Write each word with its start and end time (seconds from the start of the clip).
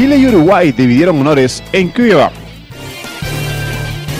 Chile 0.00 0.16
y 0.16 0.26
Uruguay 0.28 0.72
dividieron 0.72 1.20
honores 1.20 1.62
en 1.74 1.90
Cuba. 1.90 2.32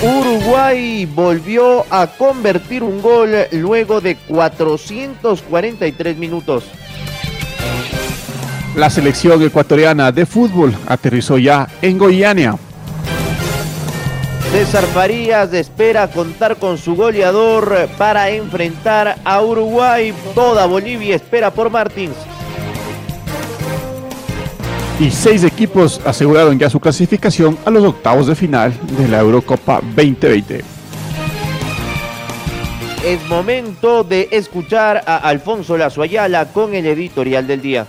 Uruguay 0.02 1.06
volvió 1.06 1.86
a 1.88 2.06
convertir 2.06 2.82
un 2.82 3.00
gol 3.00 3.30
luego 3.52 4.02
de 4.02 4.16
443 4.16 6.18
minutos. 6.18 6.64
La 8.76 8.90
selección 8.90 9.42
ecuatoriana 9.42 10.12
de 10.12 10.26
fútbol 10.26 10.76
aterrizó 10.86 11.38
ya 11.38 11.66
en 11.80 11.96
Goiânia. 11.96 12.58
César 14.52 14.84
Farías 14.84 15.50
espera 15.54 16.08
contar 16.08 16.56
con 16.56 16.76
su 16.76 16.94
goleador 16.94 17.88
para 17.96 18.28
enfrentar 18.28 19.16
a 19.24 19.40
Uruguay. 19.40 20.12
Toda 20.34 20.66
Bolivia 20.66 21.16
espera 21.16 21.50
por 21.50 21.70
Martins 21.70 22.16
y 25.00 25.10
seis 25.10 25.44
equipos 25.44 25.98
aseguraron 26.04 26.58
ya 26.58 26.68
su 26.68 26.78
clasificación 26.78 27.56
a 27.64 27.70
los 27.70 27.82
octavos 27.82 28.26
de 28.26 28.34
final 28.34 28.74
de 28.98 29.08
la 29.08 29.20
Eurocopa 29.20 29.80
2020. 29.96 30.62
Es 33.02 33.26
momento 33.26 34.04
de 34.04 34.28
escuchar 34.30 35.02
a 35.06 35.16
Alfonso 35.16 35.78
Lazo 35.78 36.02
Ayala 36.02 36.52
con 36.52 36.74
el 36.74 36.84
editorial 36.84 37.46
del 37.46 37.62
día. 37.62 37.86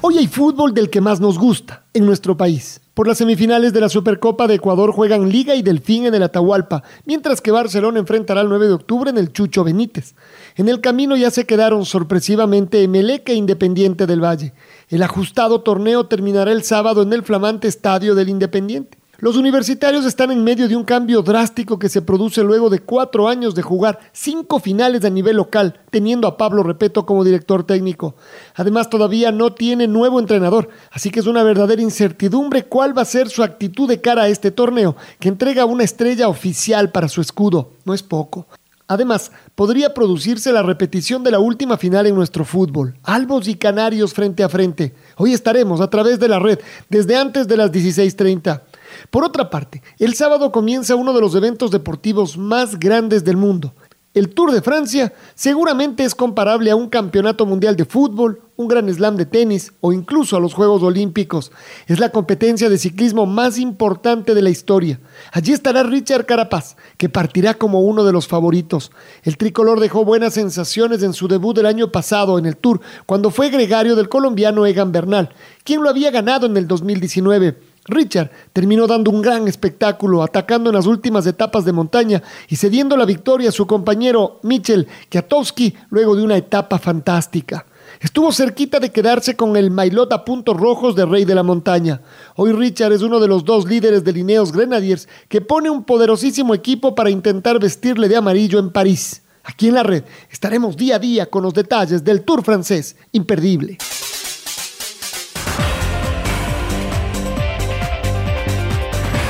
Hoy 0.00 0.18
hay 0.18 0.28
fútbol 0.28 0.72
del 0.72 0.90
que 0.90 1.00
más 1.00 1.18
nos 1.18 1.36
gusta 1.36 1.82
en 1.92 2.06
nuestro 2.06 2.36
país. 2.36 2.80
Por 2.98 3.06
las 3.06 3.18
semifinales 3.18 3.72
de 3.72 3.80
la 3.80 3.88
Supercopa 3.88 4.48
de 4.48 4.54
Ecuador 4.54 4.90
juegan 4.90 5.28
Liga 5.28 5.54
y 5.54 5.62
Delfín 5.62 6.06
en 6.06 6.16
el 6.16 6.24
Atahualpa, 6.24 6.82
mientras 7.04 7.40
que 7.40 7.52
Barcelona 7.52 8.00
enfrentará 8.00 8.40
el 8.40 8.48
9 8.48 8.66
de 8.66 8.72
octubre 8.72 9.08
en 9.08 9.18
el 9.18 9.32
Chucho 9.32 9.62
Benítez. 9.62 10.16
En 10.56 10.68
el 10.68 10.80
camino 10.80 11.16
ya 11.16 11.30
se 11.30 11.46
quedaron 11.46 11.86
sorpresivamente 11.86 12.82
Emelec 12.82 13.28
e 13.28 13.34
Independiente 13.34 14.08
del 14.08 14.24
Valle. 14.24 14.52
El 14.88 15.04
ajustado 15.04 15.60
torneo 15.60 16.06
terminará 16.06 16.50
el 16.50 16.64
sábado 16.64 17.02
en 17.02 17.12
el 17.12 17.22
flamante 17.22 17.68
estadio 17.68 18.16
del 18.16 18.30
Independiente. 18.30 18.97
Los 19.20 19.36
universitarios 19.36 20.04
están 20.04 20.30
en 20.30 20.44
medio 20.44 20.68
de 20.68 20.76
un 20.76 20.84
cambio 20.84 21.22
drástico 21.22 21.76
que 21.76 21.88
se 21.88 22.02
produce 22.02 22.44
luego 22.44 22.70
de 22.70 22.78
cuatro 22.78 23.26
años 23.26 23.56
de 23.56 23.62
jugar 23.62 23.98
cinco 24.12 24.60
finales 24.60 25.04
a 25.04 25.10
nivel 25.10 25.34
local, 25.34 25.80
teniendo 25.90 26.28
a 26.28 26.36
Pablo 26.36 26.62
Repeto 26.62 27.04
como 27.04 27.24
director 27.24 27.64
técnico. 27.64 28.14
Además, 28.54 28.88
todavía 28.88 29.32
no 29.32 29.54
tiene 29.54 29.88
nuevo 29.88 30.20
entrenador, 30.20 30.68
así 30.92 31.10
que 31.10 31.18
es 31.18 31.26
una 31.26 31.42
verdadera 31.42 31.82
incertidumbre 31.82 32.66
cuál 32.66 32.96
va 32.96 33.02
a 33.02 33.06
ser 33.06 33.28
su 33.28 33.42
actitud 33.42 33.88
de 33.88 34.00
cara 34.00 34.22
a 34.22 34.28
este 34.28 34.52
torneo, 34.52 34.94
que 35.18 35.28
entrega 35.28 35.64
una 35.64 35.82
estrella 35.82 36.28
oficial 36.28 36.92
para 36.92 37.08
su 37.08 37.20
escudo. 37.20 37.72
No 37.84 37.94
es 37.94 38.04
poco. 38.04 38.46
Además, 38.86 39.32
podría 39.56 39.94
producirse 39.94 40.52
la 40.52 40.62
repetición 40.62 41.24
de 41.24 41.32
la 41.32 41.40
última 41.40 41.76
final 41.76 42.06
en 42.06 42.14
nuestro 42.14 42.44
fútbol. 42.44 42.94
Albos 43.02 43.48
y 43.48 43.56
Canarios 43.56 44.14
frente 44.14 44.44
a 44.44 44.48
frente. 44.48 44.94
Hoy 45.16 45.34
estaremos 45.34 45.80
a 45.80 45.90
través 45.90 46.20
de 46.20 46.28
la 46.28 46.38
red 46.38 46.60
desde 46.88 47.16
antes 47.16 47.48
de 47.48 47.56
las 47.56 47.72
16.30. 47.72 48.62
Por 49.10 49.24
otra 49.24 49.50
parte, 49.50 49.82
el 49.98 50.14
sábado 50.14 50.52
comienza 50.52 50.96
uno 50.96 51.12
de 51.12 51.20
los 51.20 51.34
eventos 51.34 51.70
deportivos 51.70 52.36
más 52.36 52.78
grandes 52.78 53.24
del 53.24 53.36
mundo. 53.36 53.74
El 54.14 54.30
Tour 54.30 54.50
de 54.50 54.62
Francia 54.62 55.12
seguramente 55.34 56.02
es 56.02 56.14
comparable 56.14 56.70
a 56.70 56.76
un 56.76 56.88
campeonato 56.88 57.46
mundial 57.46 57.76
de 57.76 57.84
fútbol, 57.84 58.40
un 58.56 58.66
gran 58.66 58.92
slam 58.92 59.16
de 59.16 59.26
tenis 59.26 59.72
o 59.80 59.92
incluso 59.92 60.36
a 60.36 60.40
los 60.40 60.54
Juegos 60.54 60.82
Olímpicos. 60.82 61.52
Es 61.86 62.00
la 62.00 62.08
competencia 62.08 62.68
de 62.68 62.78
ciclismo 62.78 63.26
más 63.26 63.58
importante 63.58 64.34
de 64.34 64.42
la 64.42 64.50
historia. 64.50 64.98
Allí 65.30 65.52
estará 65.52 65.84
Richard 65.84 66.26
Carapaz, 66.26 66.76
que 66.96 67.08
partirá 67.08 67.54
como 67.54 67.82
uno 67.82 68.02
de 68.02 68.12
los 68.12 68.26
favoritos. 68.26 68.90
El 69.22 69.36
tricolor 69.36 69.78
dejó 69.78 70.04
buenas 70.04 70.34
sensaciones 70.34 71.02
en 71.04 71.12
su 71.12 71.28
debut 71.28 71.54
del 71.54 71.66
año 71.66 71.92
pasado 71.92 72.38
en 72.38 72.46
el 72.46 72.56
Tour, 72.56 72.80
cuando 73.06 73.30
fue 73.30 73.50
gregario 73.50 73.94
del 73.94 74.08
colombiano 74.08 74.66
Egan 74.66 74.90
Bernal, 74.90 75.32
quien 75.62 75.82
lo 75.82 75.90
había 75.90 76.10
ganado 76.10 76.46
en 76.46 76.56
el 76.56 76.66
2019. 76.66 77.67
Richard 77.88 78.30
terminó 78.52 78.86
dando 78.86 79.10
un 79.10 79.22
gran 79.22 79.48
espectáculo, 79.48 80.22
atacando 80.22 80.70
en 80.70 80.76
las 80.76 80.86
últimas 80.86 81.26
etapas 81.26 81.64
de 81.64 81.72
montaña 81.72 82.22
y 82.48 82.56
cediendo 82.56 82.96
la 82.96 83.04
victoria 83.04 83.48
a 83.48 83.52
su 83.52 83.66
compañero 83.66 84.40
Michel 84.42 84.86
Kwiatkowski 85.10 85.74
luego 85.90 86.14
de 86.14 86.22
una 86.22 86.36
etapa 86.36 86.78
fantástica. 86.78 87.66
Estuvo 88.00 88.30
cerquita 88.30 88.78
de 88.78 88.92
quedarse 88.92 89.34
con 89.34 89.56
el 89.56 89.70
Mailot 89.70 90.12
a 90.12 90.24
puntos 90.24 90.56
rojos 90.56 90.94
de 90.94 91.06
Rey 91.06 91.24
de 91.24 91.34
la 91.34 91.42
Montaña. 91.42 92.00
Hoy 92.36 92.52
Richard 92.52 92.92
es 92.92 93.02
uno 93.02 93.18
de 93.18 93.28
los 93.28 93.44
dos 93.44 93.66
líderes 93.66 94.04
de 94.04 94.12
Lineos 94.12 94.52
Grenadiers 94.52 95.08
que 95.28 95.40
pone 95.40 95.68
un 95.68 95.84
poderosísimo 95.84 96.54
equipo 96.54 96.94
para 96.94 97.10
intentar 97.10 97.58
vestirle 97.58 98.08
de 98.08 98.16
amarillo 98.16 98.58
en 98.58 98.70
París. 98.70 99.22
Aquí 99.42 99.68
en 99.68 99.74
la 99.74 99.82
red 99.82 100.04
estaremos 100.30 100.76
día 100.76 100.96
a 100.96 100.98
día 100.98 101.26
con 101.26 101.42
los 101.42 101.54
detalles 101.54 102.04
del 102.04 102.22
Tour 102.22 102.44
francés 102.44 102.96
imperdible. 103.12 103.78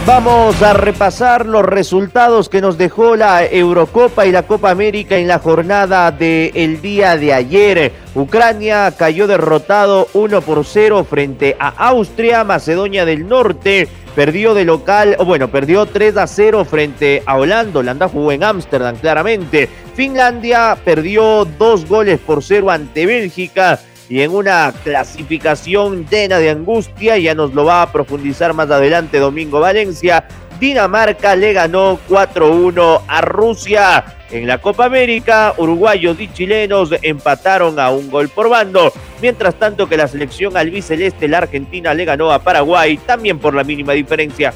Vamos 0.09 0.63
a 0.63 0.73
repasar 0.73 1.45
los 1.45 1.63
resultados 1.63 2.49
que 2.49 2.63
nos 2.63 2.79
dejó 2.79 3.15
la 3.15 3.45
Eurocopa 3.45 4.25
y 4.25 4.33
la 4.33 4.45
Copa 4.45 4.71
América 4.71 5.19
en 5.19 5.29
la 5.29 5.39
jornada 5.39 6.11
del 6.11 6.81
día 6.81 7.19
de 7.19 7.35
ayer. 7.35 7.93
Ucrania 8.15 8.91
cayó 8.97 9.27
derrotado 9.27 10.09
1 10.15 10.41
por 10.41 10.65
0 10.65 11.05
frente 11.05 11.59
a 11.61 11.69
Austria, 11.89 12.43
Macedonia 12.43 13.05
del 13.05 13.29
Norte 13.29 13.87
perdió 14.19 14.53
de 14.53 14.65
local, 14.65 15.17
bueno, 15.25 15.47
perdió 15.47 15.87
3 15.87 16.17
a 16.17 16.27
0 16.27 16.65
frente 16.65 17.23
a 17.25 17.37
Holanda. 17.37 17.79
Holanda 17.79 18.09
jugó 18.09 18.33
en 18.33 18.43
Ámsterdam, 18.43 18.97
claramente. 18.97 19.69
Finlandia 19.95 20.77
perdió 20.85 21.45
dos 21.45 21.87
goles 21.87 22.19
por 22.19 22.43
cero 22.43 22.71
ante 22.71 23.07
Bélgica 23.07 23.79
y 24.09 24.23
en 24.23 24.35
una 24.35 24.73
clasificación 24.85 26.07
llena 26.09 26.39
de 26.39 26.51
angustia, 26.51 27.19
ya 27.19 27.35
nos 27.35 27.53
lo 27.55 27.65
va 27.65 27.83
a 27.83 27.93
profundizar 27.93 28.55
más 28.55 28.71
adelante 28.71 29.19
Domingo 29.19 29.61
Valencia, 29.61 30.27
Dinamarca 30.59 31.37
le 31.37 31.53
ganó 31.53 31.99
4-1 32.09 33.03
a 33.07 33.21
Rusia. 33.21 34.05
En 34.31 34.47
la 34.47 34.59
Copa 34.59 34.87
América, 34.87 35.55
uruguayos 35.57 36.21
y 36.21 36.29
chilenos 36.33 36.91
empataron 37.01 37.79
a 37.79 37.91
un 37.91 38.11
gol 38.11 38.29
por 38.29 38.49
bando, 38.49 38.93
mientras 39.23 39.55
tanto 39.55 39.89
que 39.89 39.97
la 39.97 40.09
selección 40.09 40.57
albiceleste, 40.57 41.29
la 41.29 41.39
Argentina, 41.39 41.95
le 41.95 42.05
ganó 42.05 42.33
a 42.33 42.41
Paraguay 42.41 42.99
también 43.07 43.39
por 43.39 43.55
la 43.55 43.65
mínima 43.65 43.93
diferencia. 43.93 44.53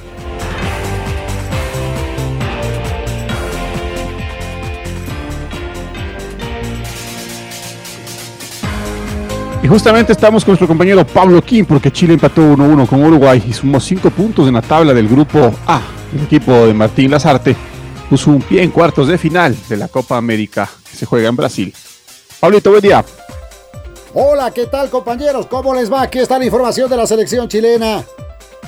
Justamente 9.73 10.13
estamos 10.13 10.45
con 10.45 10.53
nuestro 10.53 10.69
compañero 10.69 11.07
Pablo 11.07 11.41
Kim, 11.41 11.65
porque 11.65 11.91
Chile 11.91 12.13
empató 12.13 12.43
1-1 12.43 12.87
con 12.87 13.03
Uruguay 13.03 13.43
y 13.49 13.55
sumó 13.55 13.81
5 13.81 14.11
puntos 14.11 14.47
en 14.47 14.53
la 14.53 14.61
tabla 14.61 14.93
del 14.93 15.09
grupo 15.09 15.51
A. 15.67 15.81
El 16.15 16.25
equipo 16.25 16.67
de 16.67 16.75
Martín 16.75 17.11
Lazarte 17.11 17.57
puso 18.11 18.33
un 18.33 18.43
pie 18.43 18.63
en 18.63 18.71
cuartos 18.71 19.09
de 19.09 19.17
final 19.17 19.57
de 19.71 19.77
la 19.79 19.89
Copa 19.89 20.19
América 20.19 20.69
que 20.91 20.95
se 20.95 21.07
juega 21.07 21.31
en 21.31 21.37
Brasil. 21.37 21.75
Pablito, 22.39 22.69
buen 22.69 22.83
día. 22.83 23.03
Hola, 24.13 24.51
¿qué 24.51 24.67
tal 24.67 24.91
compañeros? 24.91 25.47
¿Cómo 25.47 25.73
les 25.75 25.91
va? 25.91 26.03
Aquí 26.03 26.19
está 26.19 26.39
la 26.39 26.45
información 26.45 26.91
de 26.91 26.97
la 26.99 27.07
selección 27.07 27.49
chilena. 27.49 28.05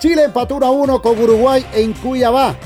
Chile 0.01 0.25
empató 0.25 0.57
1-1 0.57 1.03
con 1.03 1.19
Uruguay 1.19 1.67
en 1.75 1.93
Cuyabá. 1.93 2.57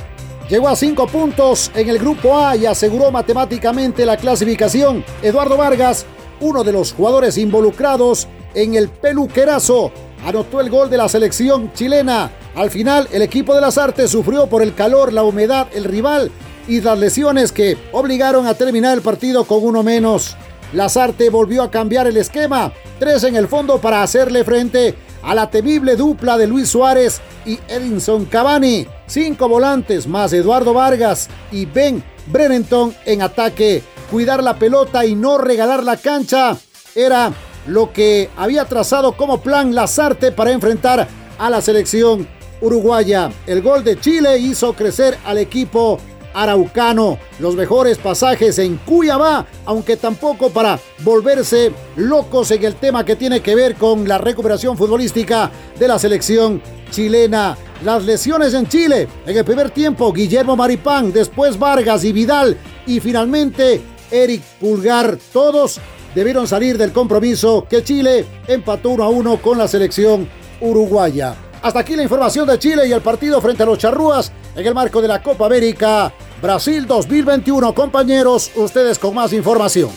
Llegó 0.49 0.69
a 0.69 0.76
5 0.76 1.08
puntos 1.08 1.73
en 1.75 1.88
el 1.88 1.99
grupo 1.99 2.38
A 2.38 2.55
y 2.55 2.67
aseguró 2.67 3.11
matemáticamente 3.11 4.06
la 4.06 4.17
clasificación. 4.17 5.05
Eduardo 5.23 5.56
Vargas 5.56 6.06
uno 6.40 6.64
de 6.64 6.73
los 6.73 6.93
jugadores 6.93 7.38
involucrados 7.38 8.29
en 8.55 8.75
el 8.75 8.88
peluquerazo, 8.88 9.93
anotó 10.25 10.61
el 10.61 10.70
gol 10.70 10.90
de 10.90 10.96
la 10.96 11.08
selección 11.08 11.73
chilena. 11.73 12.31
Al 12.55 12.70
final, 12.70 13.08
el 13.12 13.23
equipo 13.23 13.55
de 13.55 13.61
las 13.61 13.79
artes 13.79 14.11
sufrió 14.11 14.46
por 14.46 14.62
el 14.62 14.75
calor, 14.75 15.12
la 15.12 15.23
humedad, 15.23 15.69
el 15.73 15.85
rival 15.85 16.31
y 16.67 16.81
las 16.81 16.99
lesiones 16.99 17.52
que 17.52 17.76
obligaron 17.93 18.46
a 18.46 18.55
terminar 18.55 18.96
el 18.96 19.02
partido 19.02 19.44
con 19.44 19.64
uno 19.64 19.82
menos. 19.82 20.37
Lazarte 20.73 21.31
volvió 21.31 21.62
a 21.62 21.70
cambiar 21.70 22.06
el 22.06 22.17
esquema, 22.17 22.73
tres 22.99 23.25
en 23.25 23.37
el 23.37 23.49
fondo 23.49 23.81
para 23.81 24.02
hacerle 24.02 24.44
frente 24.44 24.94
a 25.23 25.35
la 25.35 25.50
temible 25.50 25.96
dupla 25.96 26.37
de 26.37 26.46
Luis 26.46 26.69
Suárez 26.69 27.20
y 27.46 27.58
Edinson 27.69 28.26
Cavani, 28.26 28.87
cinco 29.06 29.49
volantes 29.49 30.06
más 30.06 30.32
Eduardo 30.32 30.75
Vargas 30.75 31.29
y 31.50 31.64
Ben 31.64 32.02
Brenenton 32.26 32.94
en 33.06 33.23
ataque. 33.23 33.82
Cuidar 34.11 34.43
la 34.43 34.59
pelota 34.59 35.05
y 35.05 35.15
no 35.15 35.37
regalar 35.37 35.85
la 35.85 35.99
cancha 35.99 36.57
era 36.95 37.31
lo 37.67 37.93
que 37.93 38.31
había 38.39 38.65
trazado 38.65 39.13
como 39.13 39.43
plan 39.43 39.75
Lazarte 39.75 40.33
para 40.33 40.51
enfrentar 40.51 41.07
a 41.39 41.51
la 41.51 41.61
selección 41.61 42.27
uruguaya. 42.63 43.31
El 43.47 43.61
gol 43.61 43.85
de 43.85 44.01
Chile 44.01 44.39
hizo 44.39 44.73
crecer 44.73 45.19
al 45.27 45.37
equipo 45.37 45.99
araucano. 46.33 47.19
Los 47.39 47.55
mejores 47.55 47.99
pasajes 47.99 48.59
en 48.59 48.79
Cuyabá, 48.79 49.45
aunque 49.67 49.99
tampoco 49.99 50.49
para 50.49 50.79
volverse 51.01 51.71
locos 51.97 52.51
en 52.51 52.65
el 52.65 52.77
tema 52.77 53.05
que 53.05 53.17
tiene 53.17 53.41
que 53.41 53.55
ver 53.55 53.75
con 53.75 54.09
la 54.09 54.17
recuperación 54.17 54.79
futbolística 54.79 55.51
de 55.79 55.87
la 55.87 55.99
selección 55.99 56.63
chilena. 56.91 57.59
Las 57.85 58.05
lesiones 58.05 58.55
en 58.55 58.67
Chile. 58.69 59.07
En 59.27 59.37
el 59.37 59.45
primer 59.45 59.71
tiempo, 59.71 60.13
Guillermo 60.15 60.57
Maripán, 60.57 61.13
después 61.13 61.59
Vargas 61.59 62.05
y 62.05 62.13
Vidal 62.13 62.57
y 62.87 63.01
finalmente 63.01 63.83
Eric 64.11 64.43
Pulgar. 64.61 65.19
Todos 65.33 65.81
debieron 66.15 66.47
salir 66.47 66.79
del 66.79 66.93
compromiso 66.93 67.67
que 67.69 67.83
Chile 67.83 68.27
empató 68.47 68.91
1 68.91 69.05
a 69.05 69.09
1 69.09 69.43
con 69.43 69.59
la 69.59 69.69
selección 69.69 70.29
uruguaya. 70.61 71.37
Hasta 71.63 71.81
aquí 71.81 71.97
la 71.97 72.05
información 72.05 72.47
de 72.47 72.59
Chile 72.59 72.87
y 72.87 72.93
el 72.93 73.01
partido 73.01 73.41
frente 73.41 73.63
a 73.63 73.67
los 73.67 73.79
charrúas 73.79 74.33
en 74.55 74.67
el 74.67 74.75
marco 74.75 75.03
de 75.03 75.09
la 75.09 75.23
Copa 75.23 75.47
América 75.47 76.13
Brasil 76.41 76.87
2021. 76.87 77.75
Compañeros, 77.75 78.53
ustedes 78.55 78.99
con 78.99 79.15
más 79.15 79.33
información. 79.33 79.91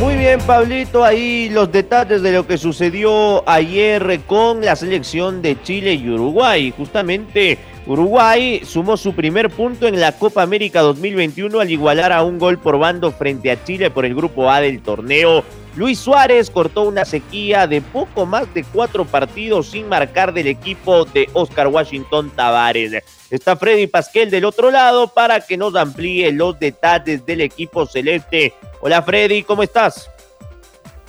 Muy 0.00 0.14
bien, 0.14 0.40
Pablito, 0.40 1.04
ahí 1.04 1.50
los 1.50 1.70
detalles 1.70 2.22
de 2.22 2.32
lo 2.32 2.46
que 2.46 2.56
sucedió 2.56 3.46
ayer 3.46 4.20
con 4.26 4.64
la 4.64 4.74
selección 4.74 5.42
de 5.42 5.60
Chile 5.62 5.92
y 5.92 6.08
Uruguay. 6.08 6.72
Justamente 6.74 7.58
Uruguay 7.90 8.62
sumó 8.64 8.96
su 8.96 9.14
primer 9.14 9.50
punto 9.50 9.88
en 9.88 10.00
la 10.00 10.12
Copa 10.12 10.42
América 10.42 10.80
2021 10.80 11.58
al 11.58 11.70
igualar 11.70 12.12
a 12.12 12.22
un 12.22 12.38
gol 12.38 12.58
por 12.58 12.78
bando 12.78 13.10
frente 13.10 13.50
a 13.50 13.64
Chile 13.64 13.90
por 13.90 14.04
el 14.04 14.14
grupo 14.14 14.48
A 14.48 14.60
del 14.60 14.80
torneo 14.80 15.44
Luis 15.76 15.98
Suárez 15.98 16.50
cortó 16.50 16.82
una 16.82 17.04
sequía 17.04 17.66
de 17.66 17.80
poco 17.80 18.26
más 18.26 18.52
de 18.54 18.64
cuatro 18.64 19.04
partidos 19.04 19.70
sin 19.70 19.88
marcar 19.88 20.32
del 20.32 20.48
equipo 20.48 21.04
de 21.04 21.28
Oscar 21.32 21.68
Washington 21.68 22.30
Tavares. 22.34 23.02
Está 23.30 23.56
Freddy 23.56 23.86
Pasquel 23.86 24.30
del 24.30 24.44
otro 24.44 24.70
lado 24.70 25.08
para 25.08 25.40
que 25.40 25.56
nos 25.56 25.76
amplíe 25.76 26.32
los 26.32 26.58
detalles 26.58 27.24
del 27.24 27.42
equipo 27.42 27.86
celeste. 27.86 28.52
Hola 28.80 29.02
Freddy, 29.02 29.44
¿cómo 29.44 29.62
estás? 29.62 30.10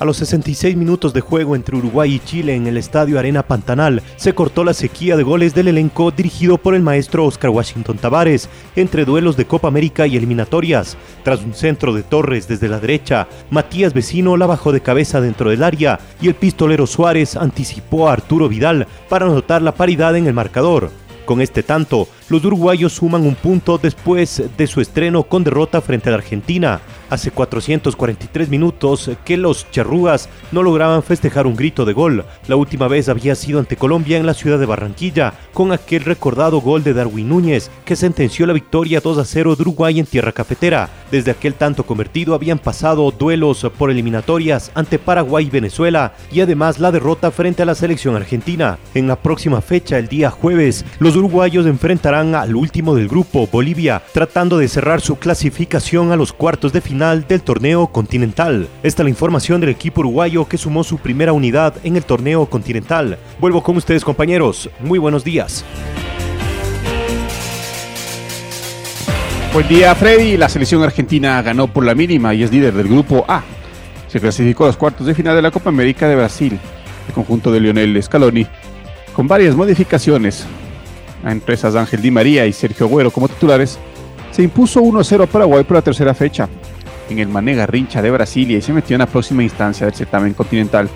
A 0.01 0.05
los 0.05 0.17
66 0.17 0.75
minutos 0.77 1.13
de 1.13 1.21
juego 1.21 1.55
entre 1.55 1.77
Uruguay 1.77 2.15
y 2.15 2.19
Chile 2.19 2.55
en 2.55 2.65
el 2.65 2.77
estadio 2.77 3.19
Arena 3.19 3.43
Pantanal, 3.43 4.01
se 4.15 4.33
cortó 4.33 4.63
la 4.63 4.73
sequía 4.73 5.15
de 5.15 5.21
goles 5.21 5.53
del 5.53 5.67
elenco 5.67 6.09
dirigido 6.09 6.57
por 6.57 6.73
el 6.73 6.81
maestro 6.81 7.23
Oscar 7.23 7.51
Washington 7.51 7.99
Tavares, 7.99 8.49
entre 8.75 9.05
duelos 9.05 9.37
de 9.37 9.45
Copa 9.45 9.67
América 9.67 10.07
y 10.07 10.17
eliminatorias. 10.17 10.97
Tras 11.23 11.43
un 11.43 11.53
centro 11.53 11.93
de 11.93 12.01
Torres 12.01 12.47
desde 12.47 12.67
la 12.67 12.79
derecha, 12.79 13.27
Matías 13.51 13.93
Vecino 13.93 14.37
la 14.37 14.47
bajó 14.47 14.71
de 14.71 14.81
cabeza 14.81 15.21
dentro 15.21 15.51
del 15.51 15.61
área 15.61 15.99
y 16.19 16.29
el 16.29 16.33
pistolero 16.33 16.87
Suárez 16.87 17.35
anticipó 17.35 18.09
a 18.09 18.13
Arturo 18.13 18.49
Vidal 18.49 18.87
para 19.07 19.27
anotar 19.27 19.61
la 19.61 19.75
paridad 19.75 20.15
en 20.15 20.25
el 20.25 20.33
marcador. 20.33 20.89
Con 21.25 21.41
este 21.41 21.61
tanto, 21.61 22.07
los 22.31 22.45
uruguayos 22.45 22.93
suman 22.93 23.23
un 23.23 23.35
punto 23.35 23.77
después 23.77 24.41
de 24.57 24.65
su 24.65 24.79
estreno 24.79 25.23
con 25.23 25.43
derrota 25.43 25.81
frente 25.81 26.07
a 26.07 26.13
la 26.13 26.19
Argentina 26.19 26.79
hace 27.11 27.29
443 27.29 28.49
minutos 28.49 29.11
que 29.25 29.35
los 29.35 29.69
charrúas 29.69 30.29
no 30.51 30.63
lograban 30.63 31.03
festejar 31.03 31.45
un 31.45 31.57
grito 31.57 31.83
de 31.83 31.91
gol. 31.93 32.25
La 32.47 32.55
última 32.55 32.87
vez 32.87 33.09
había 33.09 33.35
sido 33.35 33.59
ante 33.59 33.75
Colombia 33.75 34.17
en 34.17 34.25
la 34.25 34.33
ciudad 34.33 34.57
de 34.57 34.65
Barranquilla, 34.65 35.33
con 35.53 35.73
aquel 35.73 36.05
recordado 36.05 36.61
gol 36.61 36.83
de 36.83 36.93
Darwin 36.93 37.27
Núñez 37.27 37.69
que 37.83 37.97
sentenció 37.97 38.47
la 38.47 38.53
victoria 38.53 39.01
2 39.01 39.17
a 39.17 39.25
0 39.25 39.57
de 39.57 39.61
Uruguay 39.61 39.99
en 39.99 40.05
tierra 40.05 40.31
cafetera. 40.31 40.89
Desde 41.11 41.31
aquel 41.31 41.55
tanto 41.55 41.85
convertido 41.85 42.33
habían 42.33 42.59
pasado 42.59 43.11
duelos 43.11 43.67
por 43.77 43.91
eliminatorias 43.91 44.71
ante 44.73 44.97
Paraguay 44.97 45.45
y 45.47 45.49
Venezuela 45.49 46.13
y 46.31 46.39
además 46.39 46.79
la 46.79 46.93
derrota 46.93 47.29
frente 47.31 47.61
a 47.61 47.65
la 47.65 47.75
selección 47.75 48.15
argentina. 48.15 48.79
En 48.93 49.07
la 49.07 49.17
próxima 49.17 49.59
fecha, 49.59 49.99
el 49.99 50.07
día 50.07 50.31
jueves, 50.31 50.85
los 50.99 51.17
uruguayos 51.17 51.65
enfrentarán 51.65 52.20
al 52.21 52.55
último 52.55 52.93
del 52.93 53.07
grupo, 53.07 53.47
Bolivia, 53.51 54.03
tratando 54.13 54.59
de 54.59 54.67
cerrar 54.67 55.01
su 55.01 55.15
clasificación 55.17 56.11
a 56.11 56.15
los 56.15 56.33
cuartos 56.33 56.71
de 56.71 56.79
final 56.79 57.25
del 57.27 57.41
torneo 57.41 57.87
continental. 57.87 58.67
Esta 58.83 59.01
es 59.01 59.05
la 59.05 59.09
información 59.09 59.59
del 59.59 59.71
equipo 59.71 60.01
uruguayo 60.01 60.47
que 60.47 60.59
sumó 60.59 60.83
su 60.83 60.99
primera 60.99 61.33
unidad 61.33 61.73
en 61.83 61.95
el 61.95 62.03
torneo 62.03 62.45
continental. 62.45 63.17
Vuelvo 63.39 63.63
con 63.63 63.75
ustedes 63.75 64.05
compañeros. 64.05 64.69
Muy 64.79 64.99
buenos 64.99 65.23
días. 65.23 65.65
Buen 69.51 69.67
día 69.67 69.95
Freddy. 69.95 70.37
La 70.37 70.47
selección 70.47 70.83
argentina 70.83 71.41
ganó 71.41 71.67
por 71.67 71.83
la 71.83 71.95
mínima 71.95 72.35
y 72.35 72.43
es 72.43 72.51
líder 72.51 72.73
del 72.73 72.87
grupo 72.87 73.25
A. 73.27 73.43
Se 74.07 74.19
clasificó 74.19 74.65
a 74.65 74.67
los 74.67 74.77
cuartos 74.77 75.07
de 75.07 75.15
final 75.15 75.35
de 75.35 75.41
la 75.41 75.51
Copa 75.51 75.69
América 75.69 76.07
de 76.07 76.15
Brasil. 76.15 76.59
El 77.07 77.13
conjunto 77.13 77.51
de 77.51 77.59
Lionel 77.59 78.01
Scaloni 78.03 78.45
con 79.13 79.27
varias 79.27 79.55
modificaciones 79.55 80.45
a 81.23 81.31
empresas 81.31 81.75
Ángel 81.75 82.01
Di 82.01 82.11
María 82.11 82.45
y 82.45 82.53
Sergio 82.53 82.85
Agüero 82.85 83.11
como 83.11 83.27
titulares, 83.27 83.79
se 84.31 84.43
impuso 84.43 84.81
1-0 84.81 85.23
a 85.23 85.27
Paraguay 85.27 85.63
por 85.63 85.77
la 85.77 85.81
tercera 85.81 86.13
fecha 86.13 86.47
en 87.09 87.19
el 87.19 87.27
Manega 87.27 87.65
Rincha 87.65 88.01
de 88.01 88.11
Brasilia 88.11 88.57
y 88.57 88.61
se 88.61 88.73
metió 88.73 88.95
en 88.95 88.99
la 88.99 89.05
próxima 89.05 89.43
instancia 89.43 89.85
del 89.85 89.95
certamen 89.95 90.33
continental. 90.33 90.89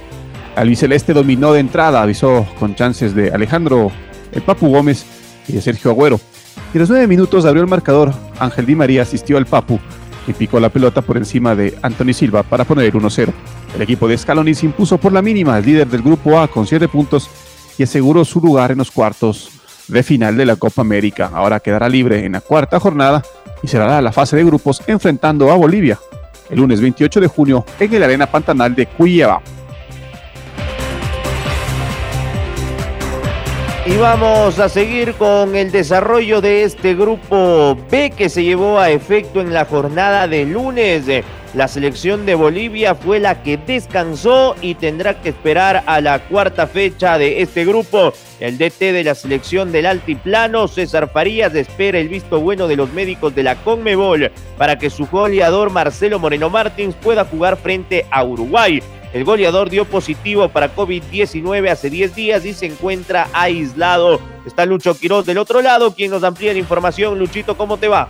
Albiceleste 0.56 1.14
dominó 1.14 1.52
de 1.54 1.60
entrada, 1.60 2.02
avisó 2.02 2.46
con 2.60 2.76
chances 2.76 3.14
de 3.14 3.32
Alejandro 3.32 3.92
el 4.32 4.42
Papu 4.42 4.70
Gómez 4.70 5.06
y 5.48 5.54
de 5.54 5.62
Sergio 5.62 5.92
Agüero. 5.92 6.20
Y 6.74 6.78
a 6.78 6.80
los 6.80 6.90
nueve 6.90 7.08
minutos 7.08 7.46
abrió 7.46 7.62
el 7.62 7.70
marcador. 7.70 8.14
Ángel 8.40 8.66
Di 8.66 8.76
María 8.76 9.02
asistió 9.02 9.38
al 9.38 9.46
Papu 9.46 9.80
y 10.28 10.34
picó 10.34 10.60
la 10.60 10.70
pelota 10.70 11.02
por 11.02 11.18
encima 11.18 11.56
de 11.56 11.78
Anthony 11.82 12.14
Silva 12.14 12.44
para 12.44 12.64
poner 12.64 12.94
1-0. 12.94 13.32
El 13.76 13.82
equipo 13.82 14.08
de 14.08 14.18
Scaloni 14.18 14.56
se 14.56 14.66
impuso 14.66 14.98
por 14.98 15.12
la 15.12 15.22
mínima, 15.22 15.58
el 15.58 15.66
líder 15.66 15.88
del 15.88 16.02
grupo 16.02 16.40
A 16.40 16.48
con 16.48 16.66
7 16.66 16.88
puntos 16.88 17.30
y 17.78 17.84
aseguró 17.84 18.24
su 18.24 18.40
lugar 18.40 18.72
en 18.72 18.78
los 18.78 18.92
cuartos 18.92 19.55
de 19.88 20.04
final 20.04 20.38
de 20.38 20.46
la 20.46 20.56
Copa 20.56 20.82
América. 20.82 21.32
Ahora 21.34 21.60
quedará 21.60 21.90
libre 21.90 22.26
en 22.26 22.34
la 22.34 22.42
cuarta 22.42 22.80
jornada 22.80 23.24
y 23.64 23.68
cerrará 23.68 24.02
la 24.02 24.12
fase 24.12 24.36
de 24.36 24.44
grupos 24.44 24.82
enfrentando 24.88 25.52
a 25.52 25.56
Bolivia 25.56 26.00
el 26.50 26.58
lunes 26.60 26.82
28 26.82 27.22
de 27.22 27.28
junio 27.28 27.66
en 27.80 27.94
el 27.94 28.04
Arena 28.04 28.28
Pantanal 28.28 28.76
de 28.76 28.86
Cuyaba. 28.86 29.42
Y 33.86 33.98
vamos 33.98 34.58
a 34.58 34.68
seguir 34.68 35.14
con 35.14 35.56
el 35.56 35.72
desarrollo 35.72 36.42
de 36.42 36.64
este 36.64 36.96
grupo 36.96 37.78
B 37.92 38.12
que 38.18 38.30
se 38.30 38.44
llevó 38.44 38.80
a 38.80 38.90
efecto 38.90 39.42
en 39.42 39.54
la 39.54 39.66
jornada 39.66 40.28
de 40.28 40.44
lunes. 40.46 41.06
La 41.56 41.70
selección 41.70 42.26
de 42.26 42.36
Bolivia 42.36 42.96
fue 42.96 43.22
la 43.22 43.42
que 43.42 43.56
descansó 43.56 44.58
y 44.60 44.76
tendrá 44.76 45.22
que 45.22 45.30
esperar 45.30 45.84
a 45.86 46.02
la 46.02 46.20
cuarta 46.20 46.68
fecha 46.68 47.18
de 47.18 47.42
este 47.42 47.64
grupo. 47.64 48.12
El 48.42 48.58
DT 48.58 48.92
de 48.92 49.06
la 49.06 49.16
selección 49.16 49.72
del 49.72 49.86
altiplano, 49.86 50.68
César 50.68 51.10
Farías, 51.10 51.56
espera 51.56 51.98
el 51.98 52.10
visto 52.10 52.42
bueno 52.42 52.68
de 52.68 52.76
los 52.76 52.92
médicos 52.92 53.34
de 53.34 53.44
la 53.44 53.56
Conmebol 53.56 54.34
para 54.58 54.78
que 54.78 54.90
su 54.90 55.08
goleador 55.08 55.70
Marcelo 55.70 56.20
Moreno 56.20 56.50
Martins 56.50 56.94
pueda 56.96 57.24
jugar 57.24 57.56
frente 57.56 58.06
a 58.12 58.26
Uruguay. 58.26 58.84
El 59.14 59.24
goleador 59.24 59.70
dio 59.70 59.86
positivo 59.86 60.50
para 60.50 60.76
COVID-19 60.76 61.70
hace 61.70 61.90
10 61.90 62.16
días 62.16 62.46
y 62.46 62.54
se 62.54 62.66
encuentra 62.66 63.30
aislado. 63.32 64.20
Está 64.46 64.66
Lucho 64.66 65.00
Quiroz 65.00 65.26
del 65.26 65.38
otro 65.38 65.62
lado, 65.62 65.96
quien 65.96 66.12
nos 66.12 66.26
amplía 66.26 66.52
la 66.52 66.60
información. 66.60 67.18
Luchito, 67.18 67.56
¿cómo 67.56 67.78
te 67.78 67.88
va? 67.88 68.10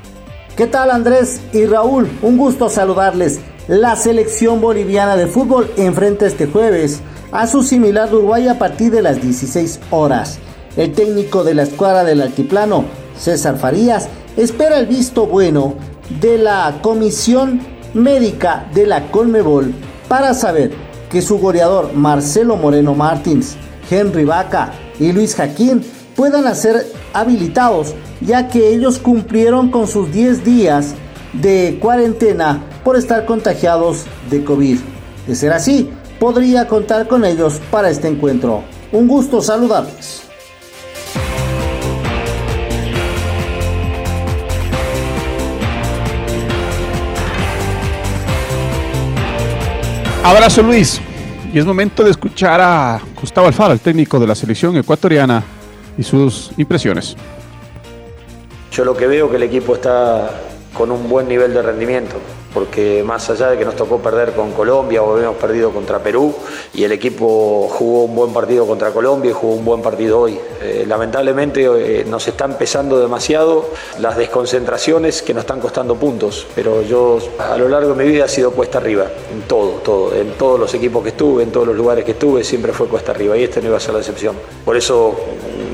¿Qué 0.55 0.67
tal 0.67 0.89
Andrés 0.89 1.41
y 1.51 1.65
Raúl? 1.65 2.09
Un 2.21 2.37
gusto 2.37 2.69
saludarles. 2.69 3.41
La 3.67 3.97
selección 3.97 4.61
boliviana 4.61 5.17
de 5.17 5.27
fútbol 5.27 5.69
enfrenta 5.75 6.25
este 6.25 6.47
jueves 6.47 7.01
a 7.33 7.45
su 7.45 7.61
similar 7.61 8.09
de 8.09 8.15
Uruguay 8.15 8.47
a 8.47 8.57
partir 8.57 8.89
de 8.89 9.01
las 9.01 9.21
16 9.21 9.81
horas. 9.91 10.39
El 10.77 10.93
técnico 10.93 11.43
de 11.43 11.55
la 11.55 11.63
escuadra 11.63 12.05
del 12.05 12.21
altiplano, 12.21 12.85
César 13.17 13.57
Farías, 13.57 14.07
espera 14.37 14.79
el 14.79 14.85
visto 14.85 15.27
bueno 15.27 15.73
de 16.21 16.37
la 16.37 16.79
comisión 16.81 17.59
médica 17.93 18.65
de 18.73 18.87
la 18.87 19.11
Colmebol 19.11 19.73
para 20.07 20.33
saber 20.33 20.71
que 21.09 21.21
su 21.21 21.37
goleador 21.37 21.91
Marcelo 21.91 22.55
Moreno 22.55 22.95
Martins, 22.95 23.57
Henry 23.91 24.23
Vaca 24.23 24.71
y 25.01 25.11
Luis 25.11 25.35
Jaquín 25.35 25.83
puedan 26.15 26.55
ser 26.55 26.85
habilitados 27.13 27.93
ya 28.21 28.47
que 28.47 28.73
ellos 28.73 28.99
cumplieron 28.99 29.69
con 29.69 29.87
sus 29.87 30.11
10 30.11 30.43
días 30.43 30.93
de 31.33 31.77
cuarentena 31.81 32.63
por 32.83 32.95
estar 32.95 33.25
contagiados 33.25 34.05
de 34.29 34.43
COVID. 34.43 34.79
De 35.27 35.35
ser 35.35 35.51
así, 35.51 35.89
podría 36.19 36.67
contar 36.67 37.07
con 37.07 37.25
ellos 37.25 37.59
para 37.69 37.89
este 37.89 38.07
encuentro. 38.07 38.63
Un 38.91 39.07
gusto 39.07 39.41
saludarles. 39.41 40.21
Abrazo 50.23 50.63
Luis. 50.63 50.99
Y 51.53 51.59
es 51.59 51.65
momento 51.65 52.03
de 52.03 52.11
escuchar 52.11 52.59
a 52.59 52.99
Gustavo 53.21 53.47
Alfaro, 53.47 53.73
el 53.73 53.79
técnico 53.79 54.19
de 54.19 54.27
la 54.27 54.35
selección 54.35 54.75
ecuatoriana, 54.75 55.43
y 55.97 56.03
sus 56.03 56.51
impresiones. 56.57 57.15
Yo 58.71 58.85
lo 58.85 58.95
que 58.95 59.07
veo 59.07 59.29
que 59.29 59.37
el 59.37 59.43
equipo 59.43 59.75
está 59.75 60.29
con 60.73 60.91
un 60.91 61.07
buen 61.07 61.27
nivel 61.27 61.53
de 61.53 61.61
rendimiento 61.61 62.15
porque 62.55 63.03
más 63.03 63.29
allá 63.29 63.49
de 63.49 63.57
que 63.57 63.65
nos 63.65 63.75
tocó 63.75 63.99
perder 63.99 64.31
con 64.31 64.53
Colombia 64.53 65.03
o 65.03 65.13
habíamos 65.13 65.35
perdido 65.35 65.71
contra 65.71 65.99
Perú 65.99 66.33
y 66.73 66.85
el 66.85 66.93
equipo 66.93 67.67
jugó 67.69 68.05
un 68.05 68.15
buen 68.15 68.31
partido 68.31 68.65
contra 68.65 68.91
Colombia 68.91 69.31
y 69.31 69.33
jugó 69.33 69.55
un 69.55 69.65
buen 69.65 69.81
partido 69.81 70.21
hoy. 70.21 70.39
Eh, 70.61 70.85
lamentablemente 70.87 71.65
eh, 71.65 72.05
nos 72.05 72.25
están 72.29 72.57
pesando 72.57 72.97
demasiado 73.01 73.69
las 73.99 74.15
desconcentraciones 74.15 75.21
que 75.21 75.33
nos 75.33 75.41
están 75.41 75.59
costando 75.59 75.95
puntos, 75.95 76.47
pero 76.55 76.81
yo 76.81 77.19
a 77.37 77.57
lo 77.57 77.67
largo 77.67 77.93
de 77.93 78.05
mi 78.05 78.09
vida 78.09 78.23
ha 78.23 78.29
sido 78.29 78.51
cuesta 78.51 78.77
arriba, 78.77 79.07
en 79.33 79.41
todo, 79.41 79.71
todo, 79.83 80.15
en 80.15 80.31
todos 80.31 80.57
los 80.57 80.73
equipos 80.73 81.03
que 81.03 81.09
estuve, 81.09 81.43
en 81.43 81.51
todos 81.51 81.67
los 81.67 81.75
lugares 81.75 82.05
que 82.05 82.11
estuve, 82.11 82.45
siempre 82.45 82.71
fue 82.71 82.87
cuesta 82.87 83.11
arriba 83.11 83.37
y 83.37 83.43
este 83.43 83.59
no 83.59 83.67
iba 83.67 83.77
a 83.77 83.81
ser 83.81 83.93
la 83.93 83.99
excepción. 83.99 84.33
Por 84.63 84.77
eso 84.77 85.13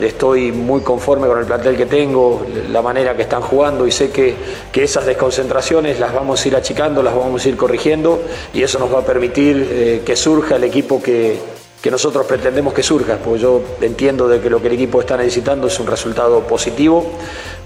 estoy 0.04 0.52
muy 0.52 0.82
conforme 0.82 1.28
con 1.28 1.40
el 1.40 1.46
plantel 1.46 1.78
que 1.78 1.86
tengo, 1.86 2.46
la 2.72 2.82
manera 2.82 3.16
que 3.16 3.24
están 3.24 3.42
jugando 3.42 3.88
y 3.88 3.92
sé 3.92 4.10
que, 4.10 4.36
que 4.72 4.84
esas 4.84 5.06
desconcentraciones 5.06 6.00
las 6.00 6.14
vamos 6.14 6.44
a 6.44 6.48
ir 6.48 6.56
a 6.56 6.62
las 6.62 7.16
vamos 7.16 7.46
a 7.46 7.50
ir 7.50 7.58
corrigiendo 7.58 8.22
y 8.54 8.64
eso 8.64 8.80
nos 8.80 8.94
va 8.94 9.00
a 9.00 9.06
permitir 9.06 9.68
eh, 9.70 10.02
que 10.06 10.16
surja 10.16 10.56
el 10.56 10.64
equipo 10.64 11.02
que, 11.02 11.38
que 11.82 11.90
nosotros 11.90 12.26
pretendemos 12.26 12.74
que 12.74 12.84
surja, 12.84 13.18
porque 13.18 13.40
yo 13.40 13.62
entiendo 13.82 14.28
de 14.28 14.40
que 14.40 14.50
lo 14.50 14.62
que 14.62 14.68
el 14.68 14.74
equipo 14.74 15.02
está 15.02 15.18
necesitando 15.18 15.68
es 15.68 15.80
un 15.80 15.88
resultado 15.88 16.42
positivo, 16.42 17.12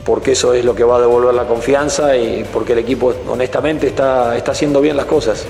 porque 0.06 0.32
eso 0.32 0.54
es 0.54 0.63
lo 0.63 0.74
que 0.74 0.84
va 0.84 0.98
a 0.98 1.01
devolver 1.01 1.34
la 1.34 1.46
confianza 1.46 2.15
y 2.15 2.46
porque 2.51 2.74
el 2.74 2.80
equipo 2.80 3.13
honestamente 3.27 3.88
está, 3.88 4.38
está 4.38 4.51
haciendo 4.51 4.80
bien 4.80 4.96
las 4.96 5.06
cosas. 5.06 5.46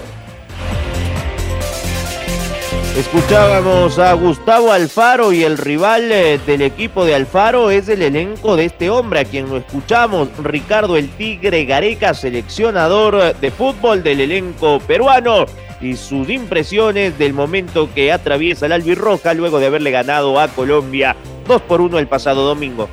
Escuchábamos 2.97 3.99
a 3.99 4.13
Gustavo 4.13 4.71
Alfaro 4.71 5.33
y 5.33 5.43
el 5.43 5.57
rival 5.57 6.09
eh, 6.13 6.39
del 6.47 6.61
equipo 6.61 7.03
de 7.03 7.13
Alfaro 7.13 7.69
es 7.69 7.89
el 7.89 8.01
elenco 8.01 8.55
de 8.55 8.63
este 8.63 8.89
hombre 8.89 9.19
a 9.19 9.25
quien 9.25 9.49
lo 9.49 9.57
escuchamos, 9.57 10.29
Ricardo 10.41 10.95
el 10.95 11.09
Tigre 11.09 11.65
Gareca, 11.65 12.13
seleccionador 12.13 13.35
de 13.35 13.51
fútbol 13.51 14.01
del 14.01 14.21
elenco 14.21 14.79
peruano 14.79 15.45
y 15.81 15.97
sus 15.97 16.29
impresiones 16.29 17.17
del 17.19 17.33
momento 17.33 17.89
que 17.93 18.13
atraviesa 18.13 18.67
el 18.67 18.71
albirroja 18.71 19.33
luego 19.33 19.59
de 19.59 19.65
haberle 19.65 19.91
ganado 19.91 20.39
a 20.39 20.47
Colombia 20.47 21.17
2 21.49 21.61
por 21.63 21.81
1 21.81 21.99
el 21.99 22.07
pasado 22.07 22.45
domingo. 22.45 22.87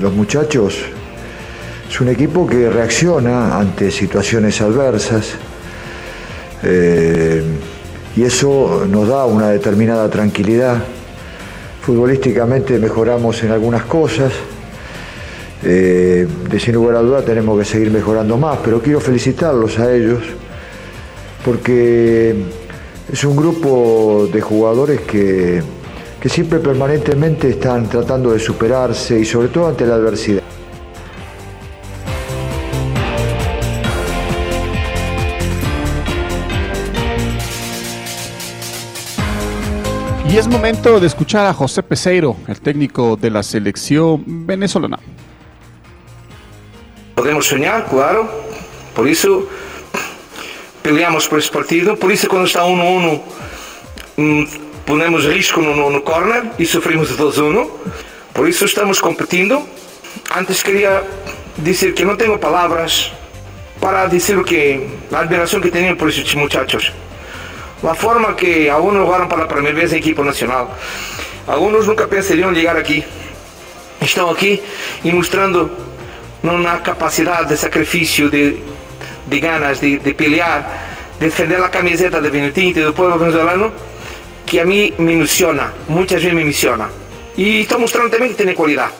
Los 0.00 0.14
muchachos 0.14 0.78
es 1.90 2.00
un 2.00 2.08
equipo 2.08 2.46
que 2.46 2.70
reacciona 2.70 3.58
ante 3.58 3.90
situaciones 3.90 4.62
adversas. 4.62 5.34
Eh, 6.62 7.44
y 8.16 8.22
eso 8.22 8.86
nos 8.88 9.08
da 9.08 9.24
una 9.26 9.50
determinada 9.50 10.08
tranquilidad. 10.08 10.82
Futbolísticamente 11.82 12.78
mejoramos 12.78 13.42
en 13.42 13.52
algunas 13.52 13.84
cosas, 13.84 14.32
eh, 15.64 16.26
de 16.48 16.60
sin 16.60 16.74
lugar 16.74 16.96
a 16.96 17.00
duda 17.00 17.22
tenemos 17.22 17.58
que 17.58 17.64
seguir 17.64 17.90
mejorando 17.90 18.36
más, 18.36 18.58
pero 18.64 18.80
quiero 18.80 19.00
felicitarlos 19.00 19.78
a 19.78 19.92
ellos 19.92 20.22
porque 21.44 22.34
es 23.12 23.24
un 23.24 23.36
grupo 23.36 24.28
de 24.32 24.40
jugadores 24.40 25.00
que, 25.00 25.62
que 26.20 26.28
siempre 26.28 26.58
permanentemente 26.58 27.48
están 27.48 27.88
tratando 27.88 28.32
de 28.32 28.38
superarse 28.38 29.18
y 29.18 29.24
sobre 29.24 29.48
todo 29.48 29.68
ante 29.68 29.86
la 29.86 29.94
adversidad. 29.94 30.47
Y 40.30 40.36
es 40.36 40.46
momento 40.46 41.00
de 41.00 41.06
escuchar 41.06 41.46
a 41.46 41.54
José 41.54 41.82
Peseiro, 41.82 42.36
el 42.48 42.60
técnico 42.60 43.16
de 43.16 43.30
la 43.30 43.42
selección 43.42 44.22
venezolana. 44.46 44.98
Podemos 47.14 47.46
soñar, 47.46 47.86
claro, 47.88 48.30
por 48.94 49.08
eso 49.08 49.48
peleamos 50.82 51.26
por 51.26 51.38
ese 51.38 51.50
partido, 51.50 51.96
por 51.96 52.12
eso 52.12 52.28
cuando 52.28 52.46
está 52.46 52.62
1-1 52.62 53.22
mm, 54.18 54.44
ponemos 54.84 55.24
risco 55.24 55.62
no, 55.62 55.88
no, 55.88 56.04
corner 56.04 56.52
y 56.58 56.66
sufrimos 56.66 57.18
2-1, 57.18 57.66
por 58.34 58.46
eso 58.46 58.66
estamos 58.66 59.00
competiendo. 59.00 59.66
Antes 60.30 60.62
quería 60.62 61.04
decir 61.56 61.94
que 61.94 62.04
no 62.04 62.18
tengo 62.18 62.38
palabras 62.38 63.10
para 63.80 64.06
decir 64.06 64.42
que 64.44 64.88
la 65.10 65.20
admiración 65.20 65.62
que 65.62 65.70
tenía 65.70 65.96
por 65.96 66.10
esos 66.10 66.36
muchachos 66.36 66.92
la 67.82 67.94
forma 67.94 68.36
que 68.36 68.70
algunos 68.70 69.04
jugaron 69.04 69.28
para 69.28 69.42
la 69.42 69.48
primera 69.48 69.74
vez 69.74 69.92
en 69.92 69.98
equipo 69.98 70.24
nacional. 70.24 70.68
Algunos 71.46 71.86
nunca 71.86 72.06
pensarían 72.06 72.54
llegar 72.54 72.76
aquí. 72.76 73.02
Están 74.00 74.28
aquí 74.28 74.60
y 75.04 75.12
mostrando 75.12 75.70
una 76.42 76.82
capacidad 76.82 77.46
de 77.46 77.56
sacrificio, 77.56 78.28
de, 78.28 78.62
de 79.26 79.40
ganas, 79.40 79.80
de, 79.80 79.98
de, 79.98 80.14
pelear, 80.14 80.66
de 81.18 81.26
defender 81.26 81.60
la 81.60 81.70
camiseta 81.70 82.20
de 82.20 82.30
Benetinto 82.30 82.80
y 82.80 82.82
del 82.82 82.92
pueblo 82.92 83.18
venezolano, 83.18 83.72
que 84.46 84.60
a 84.60 84.64
mí 84.64 84.94
me 84.98 85.14
emociona, 85.14 85.72
muchas 85.88 86.20
veces 86.20 86.34
me 86.34 86.42
emociona. 86.42 86.88
Y 87.36 87.62
está 87.62 87.78
mostrando 87.78 88.10
también 88.10 88.32
que 88.32 88.38
tiene 88.38 88.54
cualidad. 88.54 88.90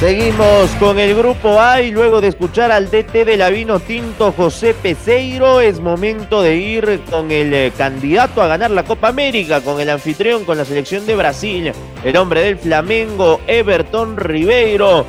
Seguimos 0.00 0.70
con 0.78 0.98
el 0.98 1.14
grupo 1.14 1.60
A 1.60 1.82
y 1.82 1.90
luego 1.90 2.22
de 2.22 2.28
escuchar 2.28 2.72
al 2.72 2.90
DT 2.90 3.26
de 3.26 3.36
la 3.36 3.50
Vino 3.50 3.80
Tinto 3.80 4.32
José 4.32 4.72
Peseiro 4.72 5.60
es 5.60 5.78
momento 5.78 6.40
de 6.40 6.56
ir 6.56 7.02
con 7.10 7.30
el 7.30 7.52
eh, 7.52 7.70
candidato 7.76 8.40
a 8.40 8.46
ganar 8.46 8.70
la 8.70 8.82
Copa 8.84 9.08
América, 9.08 9.60
con 9.60 9.78
el 9.78 9.90
anfitrión, 9.90 10.46
con 10.46 10.56
la 10.56 10.64
selección 10.64 11.04
de 11.04 11.16
Brasil, 11.16 11.72
el 12.02 12.16
hombre 12.16 12.40
del 12.40 12.56
Flamengo, 12.56 13.42
Everton 13.46 14.16
Ribeiro. 14.16 15.04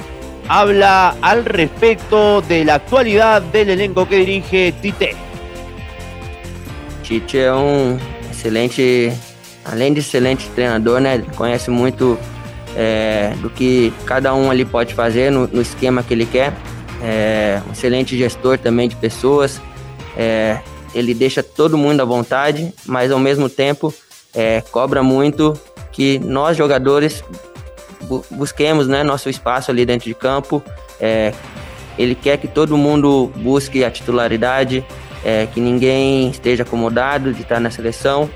Habla 0.50 1.16
al 1.22 1.46
respecto 1.46 2.42
de 2.42 2.66
la 2.66 2.76
actualidad 2.76 3.42
del 3.42 3.70
elenco 3.70 4.10
que 4.10 4.18
dirige 4.18 4.74
Tite. 4.82 5.16
Tite 7.02 7.40
é 7.40 7.54
um 7.54 7.98
excelente, 8.30 9.14
além 9.64 9.94
de 9.94 10.02
excelente 10.02 10.50
treinador, 10.50 11.00
né? 11.00 11.24
conhece 11.38 11.72
muito 11.72 12.20
é, 12.76 13.34
do 13.42 13.50
que 13.50 13.94
cada 14.06 14.34
um 14.34 14.50
ali 14.50 14.66
pode 14.66 14.94
fazer 14.94 15.32
no, 15.32 15.48
no 15.48 15.62
esquema 15.62 16.04
que 16.04 16.14
ele 16.14 16.26
quer. 16.26 16.54
É, 17.04 17.62
um 17.68 17.72
excelente 17.72 18.18
gestor 18.18 18.58
também 18.58 18.88
de 18.88 18.96
pessoas. 18.96 19.62
É, 20.16 20.60
ele 20.94 21.14
deixa 21.14 21.42
todo 21.42 21.78
mundo 21.78 22.02
à 22.02 22.06
vontade, 22.06 22.74
mas 22.86 23.12
ao 23.12 23.20
mesmo 23.20 23.50
tempo 23.50 23.94
é, 24.34 24.62
cobra 24.72 25.02
muito 25.02 25.58
que 25.92 26.20
nós 26.20 26.56
jogadores 26.56 27.24
bu 28.04 28.24
busquemos 28.32 28.88
né, 28.88 29.04
nosso 29.04 29.30
espaço 29.30 29.72
ali 29.72 29.86
dentro 29.86 30.08
de 30.08 30.16
campo. 30.16 30.64
É, 31.00 31.34
ele 31.98 32.16
quer 32.16 32.38
que 32.38 32.48
todo 32.48 32.78
mundo 32.78 33.32
busque 33.38 33.84
a 33.84 33.92
titularidade, 33.92 34.86
é, 35.24 35.48
que 35.48 35.60
ninguém 35.60 36.30
esteja 36.30 36.64
acomodado 36.64 37.34
de 37.34 37.42
estar 37.42 37.60
na 37.60 37.70
seleção. 37.70 38.30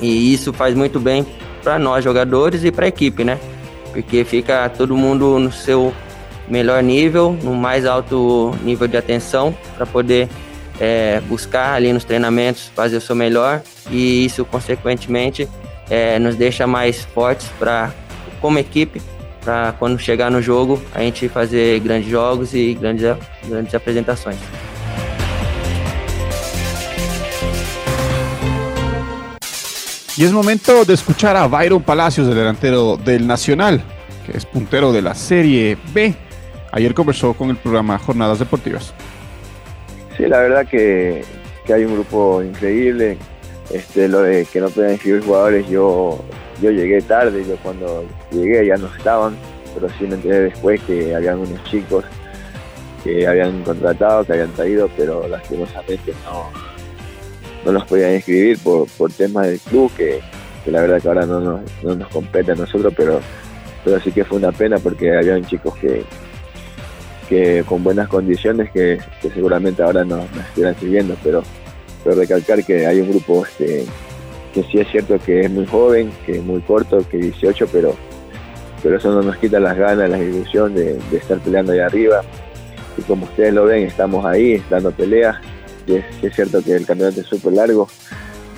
E 0.00 0.32
isso 0.32 0.52
faz 0.52 0.74
muito 0.74 1.00
bem 1.00 1.26
para 1.62 1.78
nós 1.78 2.04
jogadores 2.04 2.64
e 2.64 2.70
para 2.70 2.86
a 2.86 2.88
equipe, 2.88 3.24
né? 3.24 3.38
Porque 3.92 4.24
fica 4.24 4.68
todo 4.68 4.96
mundo 4.96 5.38
no 5.38 5.52
seu 5.52 5.92
melhor 6.48 6.82
nível, 6.82 7.36
no 7.42 7.54
mais 7.54 7.84
alto 7.84 8.54
nível 8.62 8.88
de 8.88 8.96
atenção, 8.96 9.54
para 9.76 9.86
poder 9.86 10.28
é, 10.80 11.20
buscar 11.28 11.74
ali 11.74 11.92
nos 11.92 12.04
treinamentos 12.04 12.70
fazer 12.74 12.96
o 12.96 13.00
seu 13.00 13.14
melhor 13.14 13.62
e 13.90 14.24
isso, 14.24 14.44
consequentemente, 14.44 15.48
é, 15.90 16.18
nos 16.18 16.36
deixa 16.36 16.66
mais 16.66 17.04
fortes 17.04 17.48
para, 17.58 17.92
como 18.40 18.58
equipe, 18.58 19.02
para 19.40 19.72
quando 19.78 19.98
chegar 19.98 20.30
no 20.30 20.42
jogo 20.42 20.82
a 20.94 21.00
gente 21.00 21.28
fazer 21.28 21.80
grandes 21.80 22.10
jogos 22.10 22.54
e 22.54 22.74
grandes, 22.74 23.04
grandes 23.46 23.74
apresentações. 23.74 24.38
Y 30.18 30.24
es 30.24 30.32
momento 30.32 30.84
de 30.84 30.94
escuchar 30.94 31.36
a 31.36 31.46
Byron 31.46 31.80
Palacios, 31.80 32.26
el 32.26 32.34
delantero 32.34 32.96
del 32.96 33.24
Nacional, 33.24 33.80
que 34.26 34.36
es 34.36 34.44
puntero 34.44 34.92
de 34.92 35.00
la 35.00 35.14
Serie 35.14 35.78
B. 35.94 36.12
Ayer 36.72 36.92
conversó 36.92 37.34
con 37.34 37.50
el 37.50 37.56
programa 37.56 37.96
Jornadas 38.00 38.40
Deportivas. 38.40 38.92
Sí, 40.16 40.24
la 40.26 40.40
verdad 40.40 40.66
que, 40.66 41.22
hay 41.72 41.84
un 41.84 41.94
grupo 41.94 42.42
increíble. 42.42 43.16
Este, 43.70 44.08
lo 44.08 44.22
de 44.22 44.44
que 44.44 44.60
no 44.60 44.70
puedan 44.70 44.94
inscribir 44.94 45.22
jugadores, 45.22 45.68
yo, 45.68 46.20
yo 46.60 46.72
llegué 46.72 47.00
tarde, 47.00 47.44
yo 47.48 47.54
cuando 47.58 48.04
llegué 48.32 48.66
ya 48.66 48.76
no 48.76 48.88
estaban, 48.88 49.36
pero 49.72 49.88
sí 50.00 50.04
me 50.08 50.16
enteré 50.16 50.40
después 50.40 50.80
que 50.80 51.14
habían 51.14 51.38
unos 51.38 51.62
chicos 51.70 52.04
que 53.04 53.24
habían 53.24 53.62
contratado, 53.62 54.24
que 54.24 54.32
habían 54.32 54.50
traído, 54.50 54.90
pero 54.96 55.28
lastimosamente 55.28 56.12
no, 56.24 56.50
no 57.64 57.72
nos 57.72 57.84
podían 57.84 58.14
inscribir 58.14 58.58
por, 58.58 58.88
por 58.88 59.12
temas 59.12 59.46
del 59.46 59.60
club, 59.60 59.90
que, 59.96 60.20
la 60.66 60.82
verdad 60.82 61.00
que 61.00 61.08
ahora 61.08 61.26
no 61.26 61.40
nos, 61.40 61.60
no 61.82 61.94
nos 61.94 62.08
compete 62.08 62.52
a 62.52 62.54
nosotros, 62.54 62.92
pero, 62.96 63.20
pero 63.84 64.00
sí 64.00 64.12
que 64.12 64.24
fue 64.24 64.38
una 64.38 64.52
pena 64.52 64.78
porque 64.78 65.16
habían 65.16 65.44
chicos 65.44 65.74
que, 65.78 66.04
que 67.28 67.64
con 67.66 67.84
buenas 67.84 68.08
condiciones 68.08 68.70
que, 68.70 68.98
seguramente 69.34 69.82
ahora 69.82 70.04
nos, 70.04 70.24
nos 70.56 70.76
siguiendo, 70.78 71.16
pero, 71.22 71.42
pero 72.04 72.16
recalcar 72.16 72.64
que 72.64 72.86
hay 72.86 73.00
un 73.00 73.10
grupo 73.10 73.44
este, 73.44 73.84
que 74.54 74.62
sí 74.64 74.78
es 74.78 74.88
cierto 74.88 75.18
que 75.18 75.42
es 75.42 75.50
muy 75.50 75.66
joven, 75.66 76.10
que 76.24 76.38
es 76.38 76.42
muy 76.42 76.60
corto, 76.60 76.98
que 77.08 77.18
18, 77.18 77.68
pero, 77.70 77.94
pero 78.82 78.96
eso 78.96 79.12
no 79.12 79.22
nos 79.22 79.36
quita 79.36 79.60
las 79.60 79.76
ganas, 79.76 80.08
la 80.08 80.18
ilusión 80.18 80.74
de, 80.74 80.98
estar 81.12 81.38
peleando 81.38 81.72
ahí 81.72 81.80
arriba. 81.80 82.22
Y 82.96 83.02
como 83.02 83.24
ustedes 83.26 83.54
lo 83.54 83.66
ven, 83.66 83.86
estamos 83.86 84.24
ahí 84.24 84.62
dando 84.70 84.90
peleas. 84.90 85.36
Y 85.88 85.96
es, 85.96 86.34
cierto 86.34 86.62
que 86.62 86.76
el 86.76 86.86
campeonato 86.86 87.22
es 87.22 87.26
súper 87.26 87.54
largo, 87.54 87.88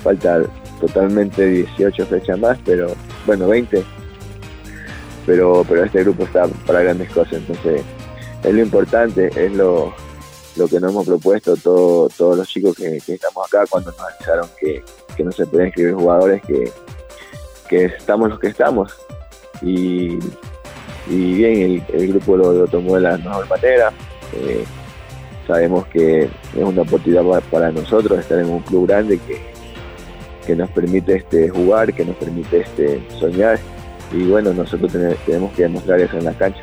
falta 0.03 0.41
totalmente 0.79 1.45
18 1.45 2.05
fechas 2.05 2.37
más, 2.37 2.57
pero 2.65 2.93
bueno, 3.25 3.47
20. 3.47 3.83
Pero, 5.25 5.65
pero 5.67 5.85
este 5.85 6.03
grupo 6.03 6.23
está 6.23 6.47
para 6.65 6.81
grandes 6.81 7.09
cosas, 7.11 7.33
entonces 7.33 7.83
es 8.43 8.53
lo 8.53 8.61
importante, 8.61 9.29
es 9.35 9.53
lo, 9.53 9.93
lo 10.57 10.67
que 10.67 10.79
nos 10.79 10.91
hemos 10.91 11.05
propuesto 11.05 11.55
todos 11.55 12.37
los 12.37 12.47
chicos 12.47 12.75
que, 12.75 12.97
estamos 12.97 13.47
acá 13.47 13.65
cuando 13.69 13.91
nos 13.91 14.01
avisaron 14.01 14.49
que, 14.59 14.83
no 15.23 15.31
se 15.31 15.45
pueden 15.45 15.67
escribir 15.67 15.93
jugadores, 15.93 16.41
que, 16.41 16.71
que 17.69 17.85
estamos 17.85 18.29
los 18.29 18.39
que 18.39 18.47
estamos. 18.47 18.91
Y, 19.61 20.17
y 21.07 21.33
bien, 21.35 21.85
el, 21.93 22.07
grupo 22.07 22.35
lo, 22.35 22.67
tomó 22.67 22.95
de 22.95 23.01
la 23.01 23.17
mejor 23.17 23.47
manera. 23.47 23.93
Eh, 24.33 24.65
sabemos 25.51 25.85
que 25.87 26.23
es 26.23 26.29
una 26.55 26.83
oportunidad 26.83 27.23
para, 27.51 27.71
nosotros 27.71 28.19
estar 28.19 28.39
en 28.39 28.49
un 28.49 28.61
club 28.61 28.87
grande 28.87 29.19
que, 29.19 29.41
que 30.47 30.55
nos 30.55 30.69
permite 30.69 31.17
este, 31.17 31.49
jugar, 31.49 31.93
que 31.93 32.05
nos 32.05 32.15
permite 32.15 32.61
este, 32.61 33.01
soñar. 33.19 33.59
Y 34.13 34.23
bueno, 34.23 34.53
nosotros 34.53 34.93
tenemos 35.25 35.51
que 35.51 35.63
demostrar 35.63 35.99
eso 35.99 36.17
en 36.17 36.23
la 36.23 36.33
cancha. 36.33 36.61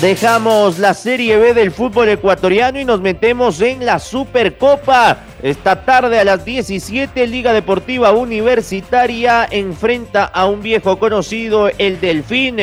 Dejamos 0.00 0.78
la 0.78 0.94
Serie 0.94 1.36
B 1.36 1.52
del 1.52 1.70
fútbol 1.70 2.08
ecuatoriano 2.08 2.80
y 2.80 2.84
nos 2.86 3.02
metemos 3.02 3.60
en 3.60 3.84
la 3.84 3.98
Supercopa. 3.98 5.18
Esta 5.42 5.84
tarde 5.84 6.18
a 6.18 6.24
las 6.24 6.46
17, 6.46 7.26
Liga 7.26 7.52
Deportiva 7.52 8.12
Universitaria 8.12 9.46
enfrenta 9.50 10.24
a 10.24 10.46
un 10.46 10.62
viejo 10.62 10.98
conocido, 10.98 11.70
el 11.76 12.00
Delfín. 12.00 12.56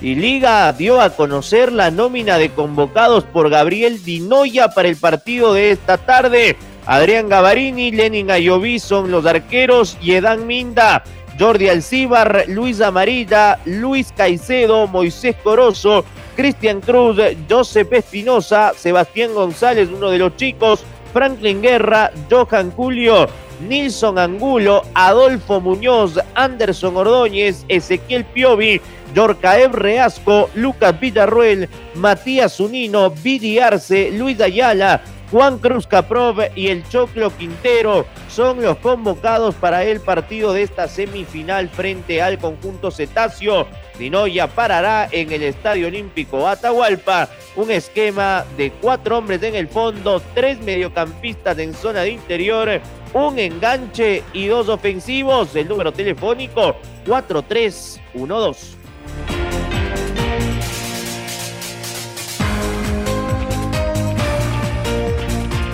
Y 0.00 0.14
Liga 0.14 0.72
dio 0.72 1.00
a 1.00 1.10
conocer 1.10 1.72
la 1.72 1.90
nómina 1.90 2.38
de 2.38 2.50
convocados 2.50 3.24
por 3.24 3.50
Gabriel 3.50 4.04
Dinoya 4.04 4.68
para 4.68 4.88
el 4.88 4.96
partido 4.96 5.54
de 5.54 5.72
esta 5.72 5.98
tarde. 5.98 6.56
Adrián 6.86 7.28
Gavarini, 7.28 7.90
Lenin 7.90 8.30
Ayoví 8.30 8.78
son 8.78 9.10
los 9.10 9.26
arqueros 9.26 9.98
y 10.00 10.12
Edan 10.12 10.46
Minda. 10.46 11.02
Jordi 11.38 11.68
Alcíbar, 11.68 12.44
Luis 12.48 12.80
Amarilla, 12.80 13.60
Luis 13.64 14.12
Caicedo, 14.16 14.88
Moisés 14.88 15.36
Corozo, 15.42 16.04
Cristian 16.34 16.80
Cruz, 16.80 17.16
Josep 17.48 17.92
Espinosa, 17.92 18.72
Sebastián 18.76 19.34
González, 19.34 19.88
uno 19.92 20.10
de 20.10 20.18
los 20.18 20.36
chicos, 20.36 20.82
Franklin 21.18 21.60
Guerra, 21.60 22.12
Johan 22.30 22.70
Julio, 22.70 23.26
Nilson 23.68 24.20
Angulo, 24.20 24.82
Adolfo 24.94 25.60
Muñoz, 25.60 26.16
Anderson 26.36 26.96
Ordóñez, 26.96 27.64
Ezequiel 27.66 28.24
Piovi, 28.24 28.80
Yorcaev 29.16 29.72
Reasco, 29.72 30.48
Lucas 30.54 31.00
Villarruel, 31.00 31.68
Matías 31.96 32.60
Unino, 32.60 33.10
Vidi 33.10 33.58
Arce, 33.58 34.12
Luis 34.12 34.40
Ayala, 34.40 35.02
Juan 35.32 35.58
Cruz 35.58 35.88
Caprov 35.88 36.38
y 36.54 36.68
el 36.68 36.88
Choclo 36.88 37.36
Quintero 37.36 38.06
son 38.28 38.62
los 38.62 38.76
convocados 38.76 39.56
para 39.56 39.82
el 39.82 39.98
partido 39.98 40.52
de 40.52 40.62
esta 40.62 40.86
semifinal 40.86 41.68
frente 41.68 42.22
al 42.22 42.38
conjunto 42.38 42.92
cetáceo. 42.92 43.66
Dinoya 43.98 44.46
parará 44.46 45.08
en 45.10 45.32
el 45.32 45.42
Estadio 45.42 45.88
Olímpico 45.88 46.46
Atahualpa. 46.46 47.28
Un 47.56 47.70
esquema 47.70 48.44
de 48.56 48.70
cuatro 48.70 49.18
hombres 49.18 49.42
en 49.42 49.56
el 49.56 49.66
fondo, 49.68 50.22
tres 50.34 50.60
mediocampistas 50.60 51.58
en 51.58 51.74
zona 51.74 52.02
de 52.02 52.10
interior, 52.10 52.80
un 53.12 53.38
enganche 53.38 54.22
y 54.32 54.46
dos 54.46 54.68
ofensivos. 54.68 55.54
El 55.56 55.68
número 55.68 55.92
telefónico 55.92 56.76
4312. 57.06 58.78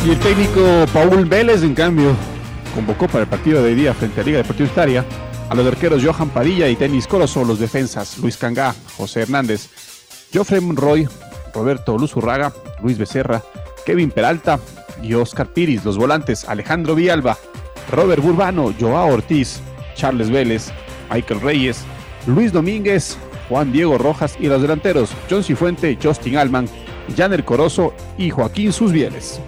Y 0.06 0.10
el 0.10 0.18
técnico 0.18 0.84
Paul 0.92 1.24
Vélez, 1.24 1.62
en 1.62 1.74
cambio, 1.74 2.14
convocó 2.74 3.06
para 3.06 3.20
el 3.20 3.26
partido 3.26 3.62
de 3.62 3.74
día 3.74 3.94
frente 3.94 4.20
a 4.20 4.24
Liga 4.24 4.38
Deportiva 4.38 4.68
Italia 4.68 5.04
a 5.48 5.54
los 5.54 5.66
arqueros 5.66 6.02
Johan 6.04 6.30
Padilla 6.30 6.68
y 6.68 6.76
Tenis 6.76 7.06
Corozo, 7.06 7.44
los 7.44 7.58
defensas 7.58 8.18
Luis 8.18 8.36
Cangá, 8.36 8.74
José 8.96 9.22
Hernández, 9.22 9.68
Joffrey 10.32 10.60
Roy, 10.74 11.08
Roberto 11.54 11.96
Luzurraga, 11.98 12.52
Luis 12.82 12.98
Becerra, 12.98 13.42
Kevin 13.84 14.10
Peralta 14.10 14.58
y 15.02 15.14
Oscar 15.14 15.52
Piris, 15.52 15.84
los 15.84 15.98
volantes 15.98 16.44
Alejandro 16.48 16.94
Villalba, 16.94 17.38
Robert 17.90 18.22
Burbano, 18.22 18.72
Joao 18.78 19.12
Ortiz, 19.12 19.60
Charles 19.94 20.30
Vélez, 20.30 20.72
Michael 21.12 21.40
Reyes, 21.40 21.84
Luis 22.26 22.52
Domínguez, 22.52 23.16
Juan 23.48 23.72
Diego 23.72 23.98
Rojas 23.98 24.36
y 24.40 24.46
los 24.46 24.62
delanteros 24.62 25.10
John 25.30 25.44
Cifuente, 25.44 25.98
Justin 26.02 26.38
Alman, 26.38 26.68
Janer 27.16 27.44
Corozo 27.44 27.92
y 28.16 28.30
Joaquín 28.30 28.72
Susbieles. 28.72 29.40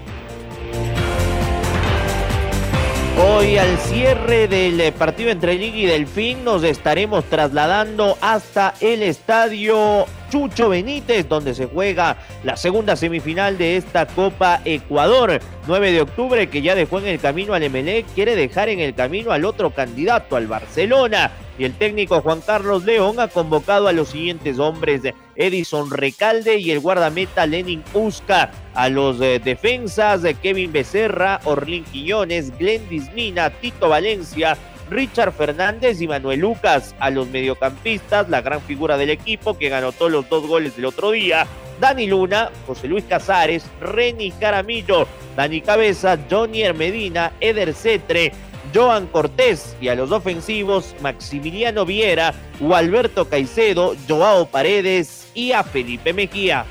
Hoy 3.19 3.57
al 3.57 3.79
cierre 3.79 4.47
del 4.47 4.79
eh, 4.79 4.93
partido 4.93 5.31
entre 5.31 5.55
Liga 5.55 5.77
y 5.79 5.87
Delfín 5.87 6.45
nos 6.45 6.63
estaremos 6.63 7.25
trasladando 7.25 8.19
hasta 8.21 8.75
el 8.81 9.03
estadio 9.03 10.05
Chucho 10.31 10.69
Benítez, 10.69 11.27
donde 11.27 11.55
se 11.55 11.65
juega 11.65 12.19
la 12.45 12.59
segunda 12.59 12.95
semifinal 12.95 13.57
de 13.57 13.79
esta 13.79 14.07
Copa 14.07 14.61
Ecuador. 14.67 15.41
9 15.67 15.93
de 15.93 16.03
octubre, 16.03 16.51
que 16.51 16.61
ya 16.61 16.75
dejó 16.75 16.99
en 16.99 17.07
el 17.07 17.19
camino 17.19 17.55
al 17.55 17.63
Emelec, 17.63 18.05
quiere 18.15 18.37
dejar 18.37 18.69
en 18.69 18.81
el 18.81 18.95
camino 18.95 19.33
al 19.33 19.47
otro 19.47 19.71
candidato, 19.71 20.37
al 20.37 20.47
Barcelona 20.47 21.31
y 21.59 21.65
el 21.65 21.73
técnico 21.73 22.21
Juan 22.21 22.43
Carlos 22.43 22.85
León 22.85 23.19
ha 23.19 23.29
convocado 23.29 23.89
a 23.89 23.93
los 23.93 24.09
siguientes 24.09 24.59
hombres, 24.59 25.03
Edison 25.37 25.91
Recalde 25.91 26.59
y 26.59 26.71
el 26.71 26.81
guardameta 26.81 27.47
Lenin 27.47 27.83
Usca, 27.95 28.51
a 28.75 28.89
los 28.89 29.21
eh, 29.21 29.41
defensas 29.43 30.23
de 30.23 30.35
Kevin 30.35 30.73
Becerra, 30.73 31.41
Orlín 31.45 31.85
Quiñones, 31.85 32.57
Glendis 32.59 33.13
Mina, 33.13 33.51
Tito 33.51 33.89
Valencia, 33.89 34.57
Richard 34.91 35.33
Fernández 35.33 36.01
y 36.01 36.07
Manuel 36.07 36.41
Lucas, 36.41 36.95
a 36.99 37.11
los 37.11 37.29
mediocampistas, 37.29 38.29
la 38.29 38.41
gran 38.41 38.61
figura 38.63 38.97
del 38.97 39.11
equipo 39.11 39.59
que 39.59 39.69
ganó 39.69 39.93
todos 39.93 40.13
los 40.13 40.29
dos 40.29 40.47
goles 40.47 40.77
del 40.77 40.87
otro 40.87 41.11
día, 41.11 41.47
Dani 41.81 42.07
Luna, 42.07 42.51
José 42.67 42.89
Luis 42.89 43.05
Casares, 43.05 43.65
Reni 43.81 44.31
Caramillo, 44.31 45.07
Dani 45.37 45.61
Cabeza, 45.61 46.19
Johnny 46.31 46.63
Medina, 46.73 47.33
Eder 47.41 47.75
Cetre, 47.75 48.33
Joan 48.75 49.07
Cortés 49.07 49.77
y 49.81 49.89
a 49.89 49.95
los 49.95 50.13
ofensivos 50.13 50.95
Maximiliano 51.01 51.85
Viera 51.85 52.35
Alberto 52.75 53.29
Caicedo, 53.29 53.95
Joao 54.09 54.47
Paredes 54.47 55.29
y 55.35 55.53
a 55.53 55.63
Felipe 55.63 56.13
Mejía. 56.13 56.67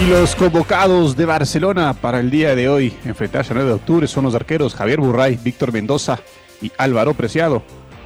Y 0.00 0.10
los 0.10 0.34
convocados 0.34 1.16
de 1.16 1.26
Barcelona 1.26 1.94
para 1.94 2.18
el 2.18 2.30
día 2.30 2.56
de 2.56 2.68
hoy, 2.68 2.92
enfrentarse 3.04 3.52
el 3.52 3.58
9 3.58 3.68
de 3.70 3.76
octubre, 3.76 4.06
son 4.08 4.24
los 4.24 4.34
arqueros 4.34 4.74
Javier 4.74 4.98
Burray, 4.98 5.38
Víctor 5.42 5.72
Mendoza 5.72 6.18
y 6.60 6.72
Álvaro 6.76 7.14
Preciado. 7.14 7.62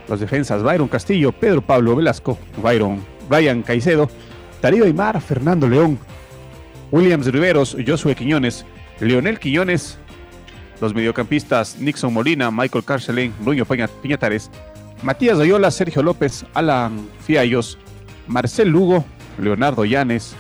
Los 0.07 0.21
defensas 0.21 0.63
Byron 0.63 0.89
Castillo, 0.89 1.33
Pedro 1.33 1.63
Pablo 1.63 1.97
Velasco, 1.97 2.39
Byron, 2.63 3.03
Brian 3.29 3.63
Caicedo, 3.63 4.11
Darío 4.61 4.85
Aymar, 4.85 5.21
Fernando 5.23 5.67
León, 5.69 5.99
Williams 6.91 7.27
Riveros, 7.27 7.77
Josué 7.87 8.15
Quiñones, 8.15 8.65
Leonel 9.01 9.39
Quiñones, 9.39 9.99
los 10.81 10.95
mediocampistas 10.95 11.79
Nixon 11.79 12.13
Molina, 12.13 12.51
Michael 12.51 12.85
Carcelén, 12.85 13.35
Nuño 13.41 13.65
Piñatares, 13.65 14.51
Matías 15.03 15.39
Ayola, 15.39 15.71
Sergio 15.71 16.03
López, 16.03 16.45
Alan 16.55 17.09
Fiallos, 17.21 17.79
Marcel 18.27 18.69
Lugo, 18.69 19.05
Leonardo 19.39 19.85
Llanes, 19.85 20.35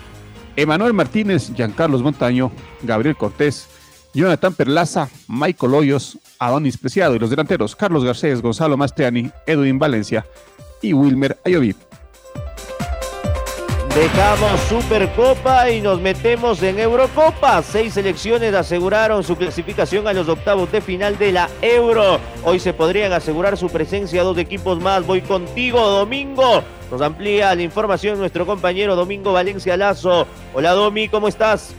Emanuel 0.57 0.95
Martínez, 0.95 1.53
Giancarlos 1.55 2.03
Montaño, 2.03 2.51
Gabriel 2.83 3.17
Cortés, 3.17 3.69
Jonathan 4.15 4.55
Perlaza, 4.55 5.11
Michael 5.29 5.75
Hoyos, 5.75 6.19
Adonis 6.39 6.79
Preciado 6.79 7.15
y 7.15 7.19
los 7.19 7.31
delanteros 7.31 7.77
Carlos 7.77 8.05
Garcés, 8.05 8.41
Gonzalo 8.41 8.77
Mastriani, 8.77 9.31
Edwin 9.47 9.79
Valencia 9.79 10.25
y 10.81 10.95
Wilmer 10.95 11.39
Ayoví. 11.45 11.75
Dejamos 13.97 14.61
Supercopa 14.69 15.71
y 15.71 15.81
nos 15.81 16.03
metemos 16.03 16.63
en 16.63 16.79
Eurocopa. 16.79 17.63
Seis 17.63 17.95
selecciones 17.95 18.53
aseguraron 18.53 19.25
su 19.25 19.37
clasificación 19.37 20.07
a 20.07 20.13
los 20.13 20.29
octavos 20.29 20.71
de 20.71 20.83
final 20.83 21.17
de 21.17 21.33
la 21.33 21.49
Euro. 21.63 22.21
Hoy 22.45 22.61
se 22.61 22.75
podrían 22.75 23.15
asegurar 23.15 23.57
su 23.57 23.71
presencia 23.71 24.23
dos 24.23 24.37
equipos 24.37 24.83
más. 24.83 25.07
Voy 25.07 25.23
contigo, 25.23 25.81
Domingo. 25.81 26.63
Nos 26.91 27.01
amplía 27.01 27.55
la 27.55 27.63
información 27.63 28.19
nuestro 28.19 28.45
compañero 28.45 28.97
Domingo 28.97 29.33
Valencia 29.33 29.79
Lazo. 29.79 30.27
Hola, 30.53 30.73
Domi, 30.73 31.09
¿cómo 31.09 31.27
estás? 31.27 31.75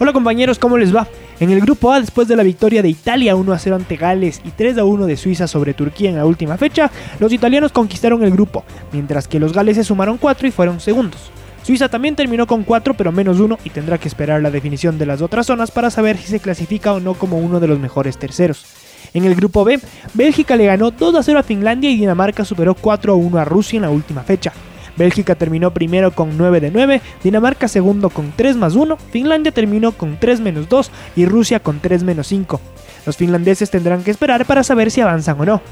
Hola, 0.00 0.12
compañeros, 0.12 0.58
¿cómo 0.58 0.76
les 0.76 0.92
va? 0.92 1.06
En 1.38 1.50
el 1.50 1.60
grupo 1.60 1.92
A, 1.92 2.00
después 2.00 2.26
de 2.26 2.34
la 2.34 2.42
victoria 2.42 2.82
de 2.82 2.88
Italia 2.88 3.36
1 3.36 3.52
a 3.52 3.58
0 3.60 3.76
ante 3.76 3.94
Gales 3.94 4.42
y 4.44 4.50
3 4.50 4.78
a 4.78 4.84
1 4.84 5.06
de 5.06 5.16
Suiza 5.16 5.46
sobre 5.46 5.74
Turquía 5.74 6.10
en 6.10 6.16
la 6.16 6.26
última 6.26 6.58
fecha, 6.58 6.90
los 7.20 7.32
italianos 7.32 7.70
conquistaron 7.70 8.24
el 8.24 8.32
grupo, 8.32 8.64
mientras 8.90 9.28
que 9.28 9.38
los 9.38 9.52
galeses 9.52 9.86
sumaron 9.86 10.18
4 10.18 10.48
y 10.48 10.50
fueron 10.50 10.80
segundos. 10.80 11.30
Suiza 11.62 11.88
también 11.88 12.16
terminó 12.16 12.46
con 12.46 12.64
4 12.64 12.94
pero 12.94 13.12
menos 13.12 13.38
1 13.38 13.58
y 13.64 13.70
tendrá 13.70 13.98
que 13.98 14.08
esperar 14.08 14.42
la 14.42 14.50
definición 14.50 14.98
de 14.98 15.06
las 15.06 15.22
otras 15.22 15.46
zonas 15.46 15.70
para 15.70 15.90
saber 15.90 16.16
si 16.16 16.26
se 16.26 16.40
clasifica 16.40 16.92
o 16.92 17.00
no 17.00 17.14
como 17.14 17.38
uno 17.38 17.60
de 17.60 17.68
los 17.68 17.78
mejores 17.78 18.18
terceros. 18.18 18.66
En 19.14 19.24
el 19.24 19.34
grupo 19.34 19.64
B, 19.64 19.78
Bélgica 20.14 20.56
le 20.56 20.66
ganó 20.66 20.90
2 20.90 21.14
a 21.14 21.22
0 21.22 21.38
a 21.38 21.42
Finlandia 21.42 21.90
y 21.90 21.96
Dinamarca 21.96 22.44
superó 22.44 22.74
4 22.74 23.12
a 23.12 23.16
1 23.16 23.38
a 23.38 23.44
Rusia 23.44 23.76
en 23.76 23.82
la 23.82 23.90
última 23.90 24.22
fecha. 24.22 24.52
Bélgica 24.96 25.34
terminó 25.34 25.72
primero 25.72 26.10
con 26.10 26.36
9 26.36 26.60
de 26.60 26.70
9, 26.70 27.00
Dinamarca 27.22 27.68
segundo 27.68 28.10
con 28.10 28.32
3 28.34 28.56
más 28.56 28.74
1, 28.74 28.96
Finlandia 29.10 29.52
terminó 29.52 29.92
con 29.92 30.18
3 30.18 30.40
menos 30.40 30.68
2 30.68 30.90
y 31.16 31.26
Rusia 31.26 31.60
con 31.60 31.80
3 31.80 32.02
menos 32.02 32.26
5. 32.26 32.60
Los 33.06 33.16
finlandeses 33.16 33.70
tendrán 33.70 34.02
que 34.02 34.10
esperar 34.10 34.44
para 34.46 34.62
saber 34.62 34.90
si 34.90 35.00
avanzan 35.00 35.40
o 35.40 35.44
no. 35.44 35.62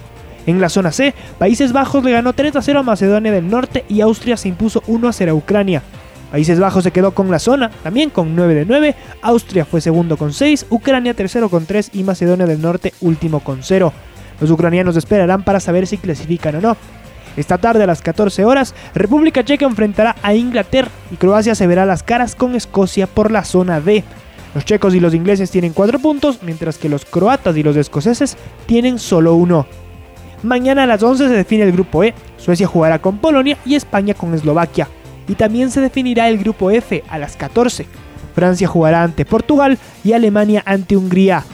En 0.46 0.60
la 0.60 0.68
zona 0.68 0.92
C, 0.92 1.14
Países 1.38 1.72
Bajos 1.72 2.02
le 2.02 2.12
ganó 2.12 2.32
3 2.32 2.56
a 2.56 2.62
0 2.62 2.80
a 2.80 2.82
Macedonia 2.82 3.32
del 3.32 3.48
Norte 3.48 3.84
y 3.88 4.00
Austria 4.00 4.36
se 4.36 4.48
impuso 4.48 4.82
1 4.86 5.08
a 5.08 5.12
0 5.12 5.32
a 5.32 5.34
Ucrania. 5.34 5.82
Países 6.30 6.60
Bajos 6.60 6.84
se 6.84 6.92
quedó 6.92 7.12
con 7.12 7.30
la 7.30 7.38
zona, 7.38 7.70
también 7.82 8.10
con 8.10 8.36
9 8.36 8.54
de 8.54 8.64
9, 8.64 8.94
Austria 9.22 9.64
fue 9.64 9.80
segundo 9.80 10.16
con 10.16 10.32
6, 10.32 10.66
Ucrania 10.70 11.12
tercero 11.14 11.48
con 11.48 11.66
3 11.66 11.90
y 11.92 12.04
Macedonia 12.04 12.46
del 12.46 12.62
Norte 12.62 12.94
último 13.00 13.40
con 13.40 13.62
0. 13.62 13.92
Los 14.40 14.50
ucranianos 14.50 14.96
esperarán 14.96 15.42
para 15.42 15.60
saber 15.60 15.86
si 15.86 15.98
clasifican 15.98 16.54
o 16.56 16.60
no. 16.60 16.76
Esta 17.36 17.58
tarde 17.58 17.84
a 17.84 17.86
las 17.86 18.00
14 18.00 18.44
horas, 18.44 18.74
República 18.94 19.44
Checa 19.44 19.66
enfrentará 19.66 20.16
a 20.22 20.34
Inglaterra 20.34 20.90
y 21.10 21.16
Croacia 21.16 21.54
se 21.54 21.66
verá 21.66 21.84
las 21.84 22.02
caras 22.02 22.34
con 22.34 22.54
Escocia 22.54 23.06
por 23.06 23.30
la 23.30 23.44
zona 23.44 23.80
D. 23.80 24.04
Los 24.54 24.64
checos 24.64 24.94
y 24.94 25.00
los 25.00 25.14
ingleses 25.14 25.50
tienen 25.50 25.72
4 25.72 25.98
puntos, 26.00 26.42
mientras 26.42 26.78
que 26.78 26.88
los 26.88 27.04
croatas 27.04 27.56
y 27.56 27.62
los 27.62 27.76
escoceses 27.76 28.36
tienen 28.66 28.98
solo 28.98 29.34
uno. 29.34 29.66
Mañana 30.42 30.84
a 30.84 30.86
las 30.86 31.02
11 31.02 31.28
se 31.28 31.34
define 31.34 31.64
el 31.64 31.72
grupo 31.72 32.02
E, 32.02 32.14
Suecia 32.38 32.66
jugará 32.66 33.00
con 33.00 33.18
Polonia 33.18 33.58
y 33.66 33.74
España 33.74 34.14
con 34.14 34.34
Eslovaquia. 34.34 34.88
Y 35.28 35.34
también 35.34 35.70
se 35.70 35.80
definirá 35.80 36.28
el 36.28 36.38
grupo 36.38 36.70
F 36.70 37.04
a 37.08 37.18
las 37.18 37.36
14. 37.36 37.86
Francia 38.34 38.66
jugará 38.66 39.02
ante 39.02 39.24
Portugal 39.24 39.78
y 40.02 40.12
Alemania 40.12 40.62
ante 40.64 40.96
Hungría. 40.96 41.44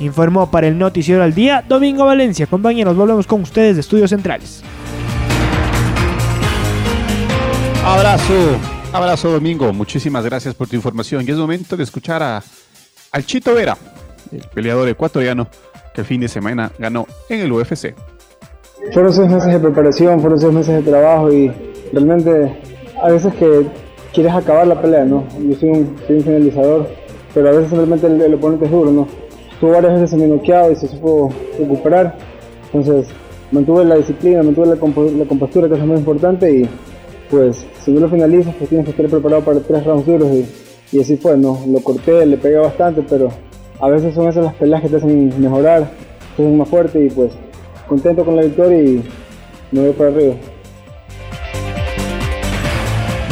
Informó 0.00 0.50
para 0.50 0.68
el 0.68 0.78
Noticiero 0.78 1.22
al 1.22 1.34
Día 1.34 1.64
Domingo 1.66 2.04
Valencia. 2.04 2.46
Compañeros, 2.46 2.96
volvemos 2.96 3.26
con 3.26 3.42
ustedes 3.42 3.76
de 3.76 3.80
Estudios 3.80 4.10
Centrales. 4.10 4.62
Abrazo, 7.84 8.58
abrazo 8.92 9.30
Domingo, 9.30 9.72
muchísimas 9.72 10.24
gracias 10.24 10.54
por 10.54 10.68
tu 10.68 10.76
información 10.76 11.24
y 11.26 11.30
es 11.30 11.36
momento 11.36 11.76
de 11.76 11.84
escuchar 11.84 12.22
a 12.22 12.42
al 13.10 13.26
Chito 13.26 13.54
Vera, 13.54 13.76
el 14.30 14.42
peleador 14.54 14.88
ecuatoriano 14.88 15.48
que 15.94 16.02
el 16.02 16.06
fin 16.06 16.20
de 16.20 16.28
semana 16.28 16.70
ganó 16.78 17.06
en 17.28 17.40
el 17.40 17.52
UFC. 17.52 17.94
Fueron 18.92 19.12
seis 19.12 19.28
meses 19.30 19.52
de 19.52 19.60
preparación, 19.60 20.20
fueron 20.20 20.38
seis 20.38 20.52
meses 20.52 20.84
de 20.84 20.90
trabajo 20.90 21.32
y 21.32 21.52
realmente 21.92 22.56
a 23.02 23.08
veces 23.10 23.34
que 23.34 23.66
quieres 24.12 24.32
acabar 24.32 24.66
la 24.66 24.80
pelea, 24.80 25.04
¿no? 25.04 25.24
Yo 25.38 25.54
soy 25.56 25.68
un, 25.70 25.96
finalizador, 26.06 26.88
pero 27.34 27.48
a 27.48 27.52
veces 27.52 27.68
simplemente 27.68 28.06
el, 28.06 28.34
oponente 28.34 28.64
es 28.64 28.70
duro, 28.70 28.90
¿no? 28.90 29.06
Estuvo 29.52 29.72
varias 29.72 29.94
veces 29.94 30.10
semi 30.10 30.26
noqueado 30.26 30.72
y 30.72 30.76
se 30.76 30.88
supo 30.88 31.32
recuperar, 31.58 32.16
entonces 32.72 33.08
mantuve 33.52 33.84
la 33.84 33.96
disciplina, 33.96 34.42
mantuve 34.42 34.66
la, 34.66 34.74
la 34.74 35.26
compostura 35.26 35.68
que 35.68 35.74
es 35.74 35.80
lo 35.80 35.86
más 35.86 35.98
importante 35.98 36.50
y 36.52 36.68
pues 37.30 37.64
si 37.84 37.92
no 37.92 38.00
lo 38.00 38.08
finalizas, 38.08 38.54
pues 38.56 38.68
tienes 38.68 38.86
que 38.86 38.90
estar 38.90 39.06
preparado 39.06 39.44
para 39.44 39.60
tres 39.60 39.84
rounds 39.84 40.06
duros 40.06 40.28
y, 40.32 40.96
y 40.96 41.00
así 41.00 41.16
fue, 41.16 41.36
¿no? 41.36 41.60
Lo 41.68 41.80
corté, 41.80 42.26
le 42.26 42.36
pegué 42.36 42.56
bastante, 42.56 43.02
pero 43.08 43.28
a 43.80 43.88
veces 43.88 44.14
son 44.14 44.28
esas 44.28 44.44
las 44.44 44.54
peleas 44.54 44.82
que 44.82 44.88
te 44.88 44.96
hacen 44.96 45.40
mejorar, 45.40 45.90
te 46.36 46.42
hacen 46.42 46.56
más 46.56 46.68
fuerte 46.68 47.04
y 47.04 47.10
pues 47.10 47.32
contento 47.88 48.24
con 48.24 48.36
la 48.36 48.42
victoria 48.42 48.78
y 48.78 49.02
me 49.72 49.80
voy 49.80 49.92
para 49.92 50.10
arriba. 50.10 50.34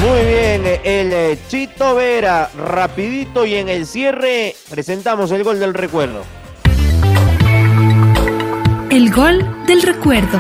Muy 0.01 0.27
bien, 0.27 0.63
el 0.85 1.13
eh, 1.13 1.39
Chito 1.49 1.95
Vera, 1.95 2.49
rapidito 2.57 3.45
y 3.45 3.57
en 3.57 3.69
el 3.69 3.85
cierre 3.87 4.55
presentamos 4.71 5.31
el 5.33 5.45
gol 5.45 5.61
del 5.61 5.75
recuerdo. 5.75 6.23
El 8.91 9.13
gol 9.13 9.45
del 9.67 9.83
recuerdo. 9.83 10.39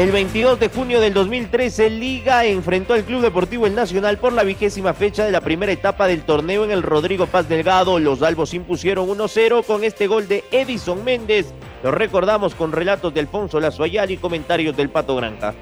El 0.00 0.12
22 0.12 0.58
de 0.58 0.70
junio 0.70 0.98
del 0.98 1.12
2013, 1.12 1.90
Liga 1.90 2.46
enfrentó 2.46 2.94
al 2.94 3.02
Club 3.02 3.20
Deportivo 3.20 3.66
El 3.66 3.74
Nacional 3.74 4.16
por 4.16 4.32
la 4.32 4.44
vigésima 4.44 4.94
fecha 4.94 5.26
de 5.26 5.30
la 5.30 5.42
primera 5.42 5.72
etapa 5.72 6.06
del 6.06 6.22
torneo 6.22 6.64
en 6.64 6.70
el 6.70 6.82
Rodrigo 6.82 7.26
Paz 7.26 7.50
Delgado. 7.50 7.98
Los 7.98 8.22
albos 8.22 8.54
impusieron 8.54 9.06
1-0 9.08 9.62
con 9.66 9.84
este 9.84 10.06
gol 10.06 10.26
de 10.26 10.42
Edison 10.52 11.04
Méndez. 11.04 11.52
Lo 11.84 11.90
recordamos 11.90 12.54
con 12.54 12.72
relatos 12.72 13.12
de 13.12 13.20
Alfonso 13.20 13.60
Lazoyal 13.60 14.10
y 14.10 14.16
comentarios 14.16 14.74
del 14.74 14.88
Pato 14.88 15.16
Granja. 15.16 15.52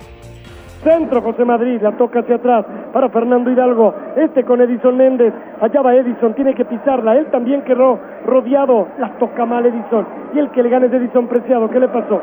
Centro 0.85 1.21
José 1.21 1.45
Madrid, 1.45 1.81
la 1.83 1.97
toca 1.97 2.21
hacia 2.21 2.37
atrás 2.37 2.65
para 2.93 3.09
Fernando 3.09 3.51
Hidalgo. 3.51 3.93
Este 4.17 4.45
con 4.45 4.61
Edison 4.61 4.97
Méndez. 4.97 5.35
Allá 5.61 5.83
va 5.83 5.97
Edison, 5.97 6.33
tiene 6.37 6.55
que 6.55 6.65
pisarla. 6.65 7.19
Él 7.19 7.27
también 7.33 7.63
quedó 7.63 7.99
rodeado. 8.25 8.87
La 9.01 9.19
toca 9.19 9.45
mal 9.45 9.67
Edison. 9.67 10.07
Y 10.33 10.39
el 10.39 10.49
que 10.53 10.63
le 10.63 10.69
gana 10.69 10.87
es 10.87 10.93
Edison 10.93 11.27
Preciado. 11.27 11.69
¿Qué 11.71 11.81
le 11.81 11.89
pasó? 11.89 12.23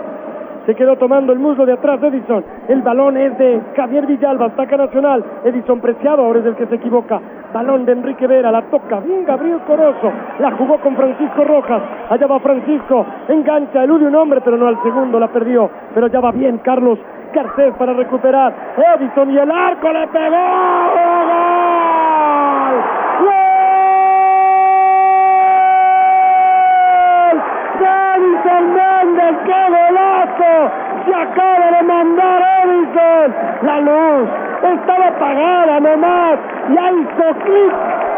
Se 0.65 0.75
quedó 0.75 0.95
tomando 0.95 1.31
el 1.31 1.39
muslo 1.39 1.65
de 1.65 1.73
atrás 1.73 2.01
Edison. 2.01 2.43
El 2.67 2.81
balón 2.81 3.17
es 3.17 3.37
de 3.37 3.61
Javier 3.75 4.07
Villalba, 4.07 4.47
ataca 4.47 4.77
Nacional. 4.77 5.23
Edison 5.43 5.79
Preciado 5.79 6.25
ahora 6.25 6.39
es 6.39 6.45
el 6.45 6.55
que 6.55 6.65
se 6.65 6.75
equivoca. 6.75 7.19
Balón 7.53 7.85
de 7.85 7.93
Enrique 7.93 8.27
Vera, 8.27 8.51
la 8.51 8.63
toca 8.63 8.99
bien 8.99 9.23
Gabriel 9.25 9.59
Corozo. 9.67 10.11
La 10.39 10.51
jugó 10.51 10.77
con 10.79 10.95
Francisco 10.95 11.43
Rojas. 11.43 11.81
Allá 12.09 12.27
va 12.27 12.39
Francisco. 12.39 13.05
Engancha, 13.27 13.83
elude 13.83 14.07
un 14.07 14.15
hombre, 14.15 14.41
pero 14.41 14.57
no 14.57 14.67
al 14.67 14.81
segundo, 14.81 15.19
la 15.19 15.27
perdió. 15.27 15.69
Pero 15.93 16.07
ya 16.07 16.19
va 16.19 16.31
bien 16.31 16.57
Carlos 16.59 16.99
Garcés 17.33 17.73
para 17.77 17.93
recuperar. 17.93 18.53
Edison 18.97 19.31
y 19.31 19.37
el 19.37 19.51
arco 19.51 19.91
le 19.91 20.07
pegó. 20.07 20.35
¡Gol! 23.21 23.55
Edison 28.15 28.65
Méndez, 28.73 29.35
qué 29.45 29.61
golazo, 29.69 30.71
se 31.05 31.15
acaba 31.15 31.71
de 31.71 31.83
mandar 31.83 32.43
Edison, 32.63 33.35
la 33.61 33.79
luz 33.79 34.29
estaba 34.73 35.07
apagada 35.07 35.79
nomás, 35.79 36.39
ya 36.73 36.91
hizo 36.91 37.39
clic 37.43 37.73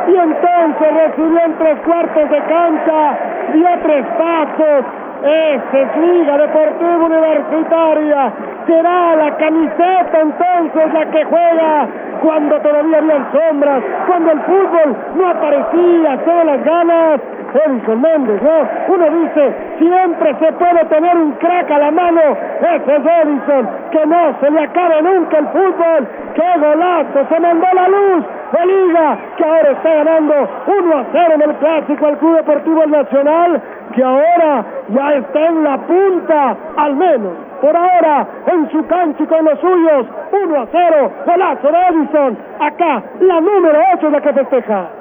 y 0.08 0.16
entonces 0.16 0.94
recibió 0.94 1.40
en 1.46 1.58
tres 1.58 1.80
cuartos 1.86 2.30
de 2.30 2.40
cancha, 2.44 3.18
dio 3.54 3.68
tres 3.84 4.06
pasos, 4.18 4.86
esa 5.24 5.78
es 5.80 5.98
Liga 5.98 6.38
Deportiva 6.38 7.06
Universitaria, 7.06 8.32
será 8.68 9.16
la 9.16 9.36
camiseta 9.38 10.20
entonces 10.22 10.94
la 10.94 11.06
que 11.08 11.24
juega 11.26 11.88
cuando 12.22 12.60
todavía 12.62 12.98
habían 13.00 13.28
sombras, 13.32 13.84
cuando 14.08 14.32
el 14.32 14.42
fútbol 14.42 14.96
no 15.16 15.30
aparecía, 15.30 16.18
todas 16.24 16.46
las 16.46 16.64
ganas, 16.64 17.22
Edison 17.54 18.02
Méndez, 18.02 18.42
¿no? 18.42 18.94
Uno 18.94 19.10
dice, 19.10 19.56
siempre 19.80 20.36
se 20.40 20.52
puede 20.54 20.86
tener 20.86 21.18
un 21.18 21.32
crack 21.34 21.72
a 21.72 21.80
la 21.80 21.92
mano, 21.92 22.22
ese 22.62 22.96
es 22.96 23.06
Edison, 23.06 23.70
que 23.92 24.06
no 24.06 24.40
se 24.40 24.52
le 24.52 24.62
acabe 24.62 25.02
nunca 25.02 25.38
el 25.38 25.48
fútbol, 25.48 26.08
qué 26.36 26.60
golazo, 26.60 27.28
se 27.30 27.40
mandó 27.40 27.68
la 27.74 27.88
luz 27.88 28.26
de 28.52 28.66
Liga, 28.66 29.18
que 29.38 29.44
ahora 29.44 29.72
está 29.72 29.94
ganando 29.94 30.34
1 30.68 30.98
a 30.98 31.06
0 31.12 31.34
en 31.36 31.42
el 31.42 31.56
clásico 31.56 32.06
al 32.06 32.18
Club 32.18 32.36
Deportivo 32.38 32.86
Nacional, 32.86 33.62
que 33.94 34.04
ahora 34.04 34.66
ya 34.90 35.14
está 35.14 35.46
en 35.48 35.64
la 35.64 35.78
punta, 35.78 36.56
al 36.78 36.96
menos 36.96 37.34
por 37.62 37.76
ahora 37.76 38.28
en 38.46 38.70
su 38.70 38.86
cancha 38.88 39.26
con 39.26 39.46
los 39.46 39.60
suyos, 39.60 40.06
1 40.32 40.62
a 40.62 40.68
0, 40.72 41.12
golazo 41.26 41.72
de 41.72 41.78
Edison, 41.90 42.38
acá 42.60 43.04
la 43.20 43.42
número 43.42 43.80
8 43.96 44.08
es 44.08 44.14
la 44.14 44.22
que 44.22 44.34
festeja 44.34 44.97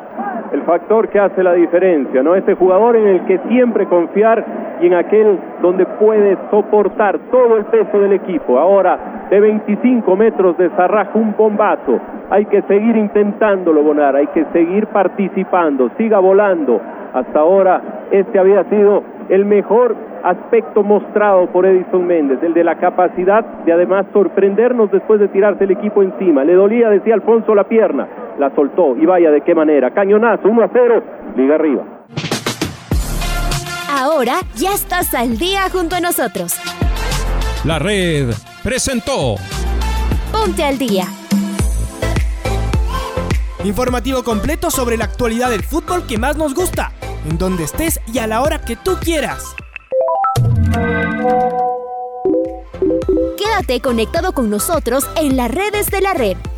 el 0.52 0.62
factor 0.62 1.09
que 1.09 1.18
hace 1.18 1.42
la 1.42 1.52
diferencia, 1.54 2.22
¿no? 2.22 2.35
Este 2.35 2.54
jugador 2.54 2.96
en 2.96 3.06
el 3.06 3.24
que 3.26 3.38
siempre 3.48 3.87
confiar 3.87 4.44
y 4.80 4.87
en 4.87 4.94
aquel 4.94 5.38
donde 5.62 5.87
puede 5.87 6.37
soportar 6.50 7.18
todo 7.30 7.56
el 7.56 7.64
peso 7.66 7.98
del 7.98 8.12
equipo. 8.12 8.59
Ahora, 8.59 9.26
de 9.30 9.40
25 9.40 10.16
metros 10.16 10.56
desarraja 10.59 11.11
un 11.14 11.35
bombazo. 11.37 11.98
Hay 12.30 12.44
que 12.46 12.62
seguir 12.62 12.96
intentándolo, 12.96 13.82
Bonar, 13.82 14.16
hay 14.16 14.26
que 14.28 14.44
seguir 14.52 14.87
participando, 14.88 15.90
siga 15.96 16.18
volando. 16.18 16.80
Hasta 17.12 17.40
ahora, 17.40 17.80
este 18.11 18.38
había 18.38 18.64
sido 18.64 19.02
el 19.28 19.44
mejor 19.44 19.96
aspecto 20.22 20.82
mostrado 20.82 21.46
por 21.46 21.66
Edison 21.66 22.06
Méndez, 22.06 22.42
el 22.42 22.52
de 22.52 22.64
la 22.64 22.76
capacidad 22.76 23.44
de 23.64 23.72
además 23.72 24.06
sorprendernos 24.12 24.90
después 24.90 25.20
de 25.20 25.28
tirarse 25.28 25.64
el 25.64 25.70
equipo 25.70 26.02
encima. 26.02 26.44
Le 26.44 26.54
dolía, 26.54 26.90
decía 26.90 27.14
Alfonso, 27.14 27.54
la 27.54 27.64
pierna, 27.64 28.06
la 28.38 28.55
soltó 28.55 28.96
y 28.96 29.07
vaya 29.07 29.31
de 29.31 29.42
qué 29.42 29.55
manera. 29.55 29.92
Cañonazo, 29.92 30.49
1 30.49 30.62
a 30.62 30.70
0, 30.72 31.03
liga 31.37 31.55
arriba. 31.55 31.85
Ahora 33.88 34.40
ya 34.57 34.75
estás 34.75 35.14
al 35.14 35.38
día 35.38 35.68
junto 35.70 35.96
a 35.96 36.01
nosotros. 36.01 36.55
La 37.64 37.79
red 37.79 38.31
presentó. 38.62 39.37
Ponte 40.31 40.64
al 40.64 40.79
día. 40.79 41.05
Informativo 43.64 44.22
completo 44.22 44.70
sobre 44.70 44.96
la 44.96 45.05
actualidad 45.05 45.51
del 45.51 45.62
fútbol 45.62 46.07
que 46.07 46.18
más 46.18 46.37
nos 46.37 46.55
gusta, 46.55 46.92
en 47.29 47.38
donde 47.38 47.64
estés 47.64 48.01
y 48.12 48.18
a 48.18 48.27
la 48.27 48.42
hora 48.42 48.61
que 48.61 48.77
tú 48.77 48.96
quieras. 49.01 49.57
Quédate 53.37 53.81
conectado 53.81 54.33
con 54.33 54.51
nosotros 54.51 55.09
en 55.16 55.37
las 55.37 55.51
redes 55.51 55.90
de 55.90 56.01
la 56.01 56.14
red. 56.14 56.37